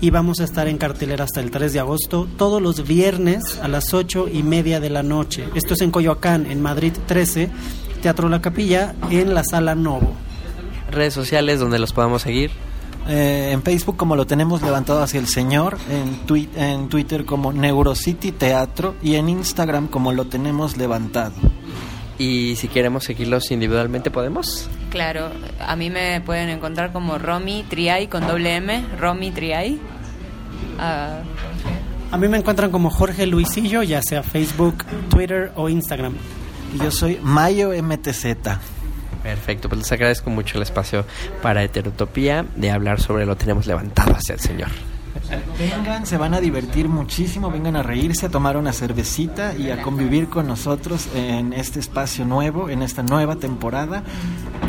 y 0.00 0.10
vamos 0.10 0.40
a 0.40 0.44
estar 0.44 0.68
en 0.68 0.78
cartelera 0.78 1.24
hasta 1.24 1.40
el 1.40 1.50
3 1.50 1.72
de 1.72 1.80
agosto, 1.80 2.28
todos 2.36 2.60
los 2.60 2.86
viernes 2.86 3.58
a 3.62 3.68
las 3.68 3.94
8 3.94 4.28
y 4.32 4.42
media 4.42 4.78
de 4.78 4.90
la 4.90 5.02
noche. 5.02 5.48
Esto 5.54 5.74
es 5.74 5.80
en 5.80 5.90
Coyoacán, 5.90 6.46
en 6.50 6.62
Madrid 6.62 6.92
13, 7.06 7.50
Teatro 8.06 8.28
La 8.28 8.40
Capilla, 8.40 8.94
en 9.10 9.34
la 9.34 9.42
Sala 9.42 9.74
Novo. 9.74 10.12
Redes 10.92 11.12
sociales 11.12 11.58
donde 11.58 11.80
los 11.80 11.92
podamos 11.92 12.22
seguir. 12.22 12.52
Eh, 13.08 13.50
en 13.50 13.64
Facebook 13.64 13.96
como 13.96 14.14
lo 14.14 14.28
tenemos 14.28 14.62
levantado 14.62 15.02
hacia 15.02 15.18
el 15.18 15.26
Señor, 15.26 15.76
en, 15.90 16.24
twi- 16.24 16.48
en 16.54 16.88
Twitter 16.88 17.24
como 17.24 17.52
Neurocity 17.52 18.30
Teatro 18.30 18.94
y 19.02 19.16
en 19.16 19.28
Instagram 19.28 19.88
como 19.88 20.12
lo 20.12 20.26
tenemos 20.26 20.76
levantado. 20.76 21.32
Y 22.16 22.54
si 22.54 22.68
queremos 22.68 23.02
seguirlos 23.02 23.50
individualmente, 23.50 24.12
¿podemos? 24.12 24.68
Claro, 24.90 25.28
a 25.58 25.74
mí 25.74 25.90
me 25.90 26.20
pueden 26.20 26.48
encontrar 26.48 26.92
como 26.92 27.18
Romy 27.18 27.64
Triay 27.68 28.06
con 28.06 28.24
doble 28.24 28.54
M, 28.54 28.84
Romy 29.00 29.32
Triay. 29.32 29.80
Ah, 30.78 31.22
A 32.12 32.16
mí 32.18 32.28
me 32.28 32.36
encuentran 32.36 32.70
como 32.70 32.88
Jorge 32.88 33.26
Luisillo, 33.26 33.82
ya 33.82 34.00
sea 34.00 34.22
Facebook, 34.22 34.84
Twitter 35.10 35.50
o 35.56 35.68
Instagram. 35.68 36.14
Y 36.76 36.78
yo 36.78 36.90
soy 36.90 37.18
Mayo 37.22 37.70
MTZ. 37.70 38.26
Perfecto, 39.22 39.70
pues 39.70 39.78
les 39.78 39.92
agradezco 39.92 40.28
mucho 40.28 40.58
el 40.58 40.62
espacio 40.62 41.06
para 41.40 41.62
Heterotopía 41.62 42.44
de 42.54 42.70
hablar 42.70 43.00
sobre 43.00 43.24
lo 43.24 43.34
tenemos 43.34 43.66
levantado 43.66 44.12
hacia 44.14 44.34
el 44.34 44.40
Señor. 44.40 44.68
Vengan, 45.58 46.04
se 46.04 46.18
van 46.18 46.34
a 46.34 46.40
divertir 46.40 46.86
muchísimo, 46.90 47.50
vengan 47.50 47.76
a 47.76 47.82
reírse, 47.82 48.26
a 48.26 48.28
tomar 48.28 48.58
una 48.58 48.74
cervecita 48.74 49.56
y 49.56 49.70
a 49.70 49.80
convivir 49.80 50.28
con 50.28 50.46
nosotros 50.46 51.08
en 51.14 51.54
este 51.54 51.80
espacio 51.80 52.26
nuevo, 52.26 52.68
en 52.68 52.82
esta 52.82 53.02
nueva 53.02 53.36
temporada. 53.36 54.02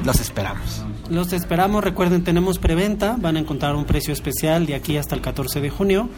Los 0.06 0.22
esperamos. 0.22 0.86
Los 1.10 1.34
esperamos, 1.34 1.84
recuerden, 1.84 2.24
tenemos 2.24 2.58
preventa, 2.58 3.18
van 3.20 3.36
a 3.36 3.40
encontrar 3.40 3.76
un 3.76 3.84
precio 3.84 4.14
especial 4.14 4.66
de 4.66 4.76
aquí 4.76 4.96
hasta 4.96 5.14
el 5.14 5.20
14 5.20 5.60
de 5.60 5.70
junio. 5.70 6.10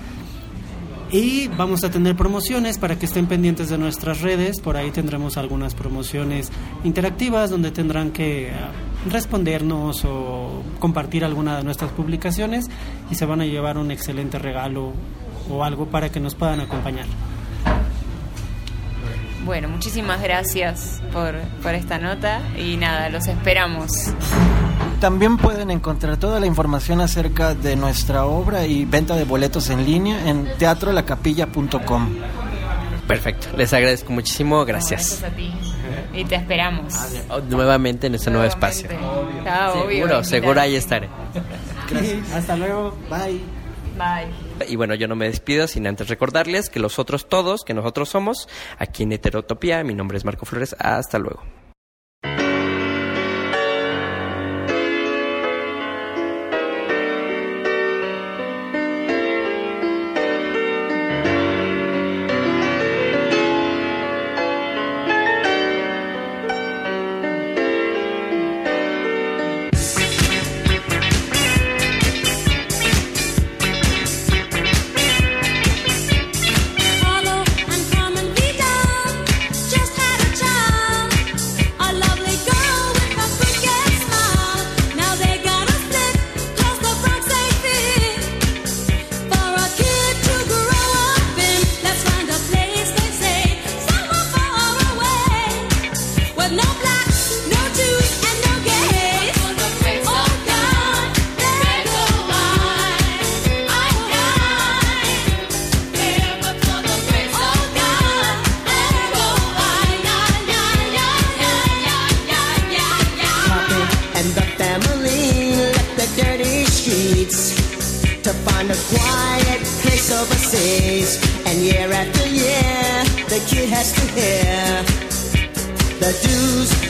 Y 1.11 1.47
vamos 1.47 1.83
a 1.83 1.89
tener 1.89 2.15
promociones 2.15 2.77
para 2.77 2.99
que 2.99 3.07
estén 3.07 3.25
pendientes 3.25 3.69
de 3.69 3.79
nuestras 3.79 4.21
redes. 4.21 4.59
Por 4.59 4.77
ahí 4.77 4.91
tendremos 4.91 5.37
algunas 5.37 5.73
promociones 5.73 6.51
interactivas 6.83 7.49
donde 7.49 7.71
tendrán 7.71 8.11
que 8.11 8.51
ah, 8.51 8.71
respondernos 9.09 10.05
o 10.05 10.63
compartir 10.79 11.25
alguna 11.25 11.57
de 11.57 11.63
nuestras 11.63 11.91
publicaciones 11.91 12.65
y 13.09 13.15
se 13.15 13.25
van 13.25 13.41
a 13.41 13.45
llevar 13.45 13.79
un 13.79 13.89
excelente 13.89 14.37
regalo 14.37 14.93
o 15.49 15.63
algo 15.63 15.87
para 15.87 16.09
que 16.09 16.19
nos 16.19 16.35
puedan 16.35 16.59
acompañar. 16.59 17.07
Bueno, 19.45 19.67
muchísimas 19.67 20.21
gracias 20.21 21.01
por, 21.11 21.39
por 21.63 21.73
esta 21.73 21.97
nota 21.97 22.41
y 22.55 22.77
nada, 22.77 23.09
los 23.09 23.25
esperamos. 23.25 24.13
También 24.99 25.37
pueden 25.37 25.71
encontrar 25.71 26.17
toda 26.17 26.39
la 26.41 26.45
información 26.45 26.99
acerca 26.99 27.55
de 27.55 27.75
nuestra 27.77 28.25
obra 28.25 28.65
y 28.65 28.83
venta 28.83 29.15
de 29.15 29.23
boletos 29.23 29.69
en 29.69 29.85
línea 29.85 30.29
en 30.29 30.49
teatrolacapilla.com. 30.57 32.09
Perfecto, 33.07 33.47
les 33.57 33.73
agradezco 33.73 34.11
muchísimo, 34.11 34.65
gracias. 34.65 35.23
a 35.23 35.29
ti. 35.29 35.51
Y 36.13 36.25
te 36.25 36.35
esperamos. 36.35 36.93
Oh, 37.29 37.39
Nuevamente 37.39 38.07
en 38.07 38.15
este 38.15 38.29
nuevo 38.29 38.45
espacio. 38.45 38.89
Ah, 39.47 39.71
obvio, 39.73 40.05
Seguro, 40.05 40.23
seguro 40.23 40.61
ahí 40.61 40.75
estaré. 40.75 41.09
Hasta 42.35 42.55
luego. 42.57 42.95
Bye. 43.09 43.41
Bye. 43.97 44.69
Y 44.69 44.75
bueno, 44.75 44.95
yo 44.95 45.07
no 45.07 45.15
me 45.15 45.27
despido 45.27 45.67
sin 45.67 45.87
antes 45.87 46.09
recordarles 46.09 46.69
que 46.69 46.79
los 46.79 46.99
otros 46.99 47.27
todos, 47.29 47.63
que 47.63 47.73
nosotros 47.73 48.09
somos, 48.09 48.47
aquí 48.77 49.03
en 49.03 49.13
Heterotopía, 49.13 49.83
mi 49.83 49.93
nombre 49.95 50.17
es 50.17 50.25
Marco 50.25 50.45
Flores, 50.45 50.75
hasta 50.79 51.19
luego. 51.19 51.41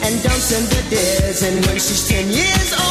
And 0.10 0.24
and 0.26 0.65
the 0.74 0.82
dares. 0.89 1.41
And 1.43 1.65
when 1.65 1.78
she's 1.78 2.08
ten 2.08 2.28
years 2.30 2.74
old, 2.74 2.88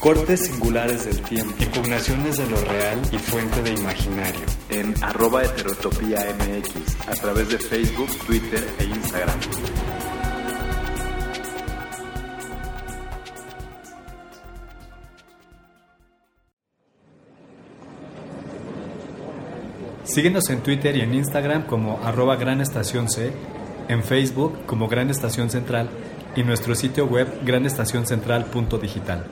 cortes 0.00 0.46
singulares 0.46 1.04
del 1.04 1.20
tiempo, 1.22 1.54
impugnaciones 1.62 2.36
de 2.36 2.48
lo 2.48 2.60
real 2.60 3.00
y 3.12 3.18
fuente 3.18 3.62
de 3.62 3.72
imaginario. 3.72 4.40
En 4.70 4.94
arroba 5.02 5.44
heterotopía 5.44 6.26
MX, 6.38 7.08
a 7.08 7.14
través 7.14 7.48
de 7.48 7.58
Facebook, 7.58 8.08
Twitter 8.26 8.66
e 8.78 8.84
Instagram. 8.84 9.38
Síguenos 20.04 20.48
en 20.50 20.62
Twitter 20.62 20.96
y 20.96 21.02
en 21.02 21.14
Instagram 21.14 21.66
como 21.66 22.00
arroba 22.02 22.36
Gran 22.36 22.60
Estación 22.60 23.08
C, 23.08 23.30
en 23.88 24.02
Facebook 24.02 24.64
como 24.66 24.88
Gran 24.88 25.10
Estación 25.10 25.50
Central 25.50 25.90
y 26.36 26.42
nuestro 26.42 26.74
sitio 26.74 27.06
web 27.06 27.28
granestacioncentral.digital. 27.44 29.24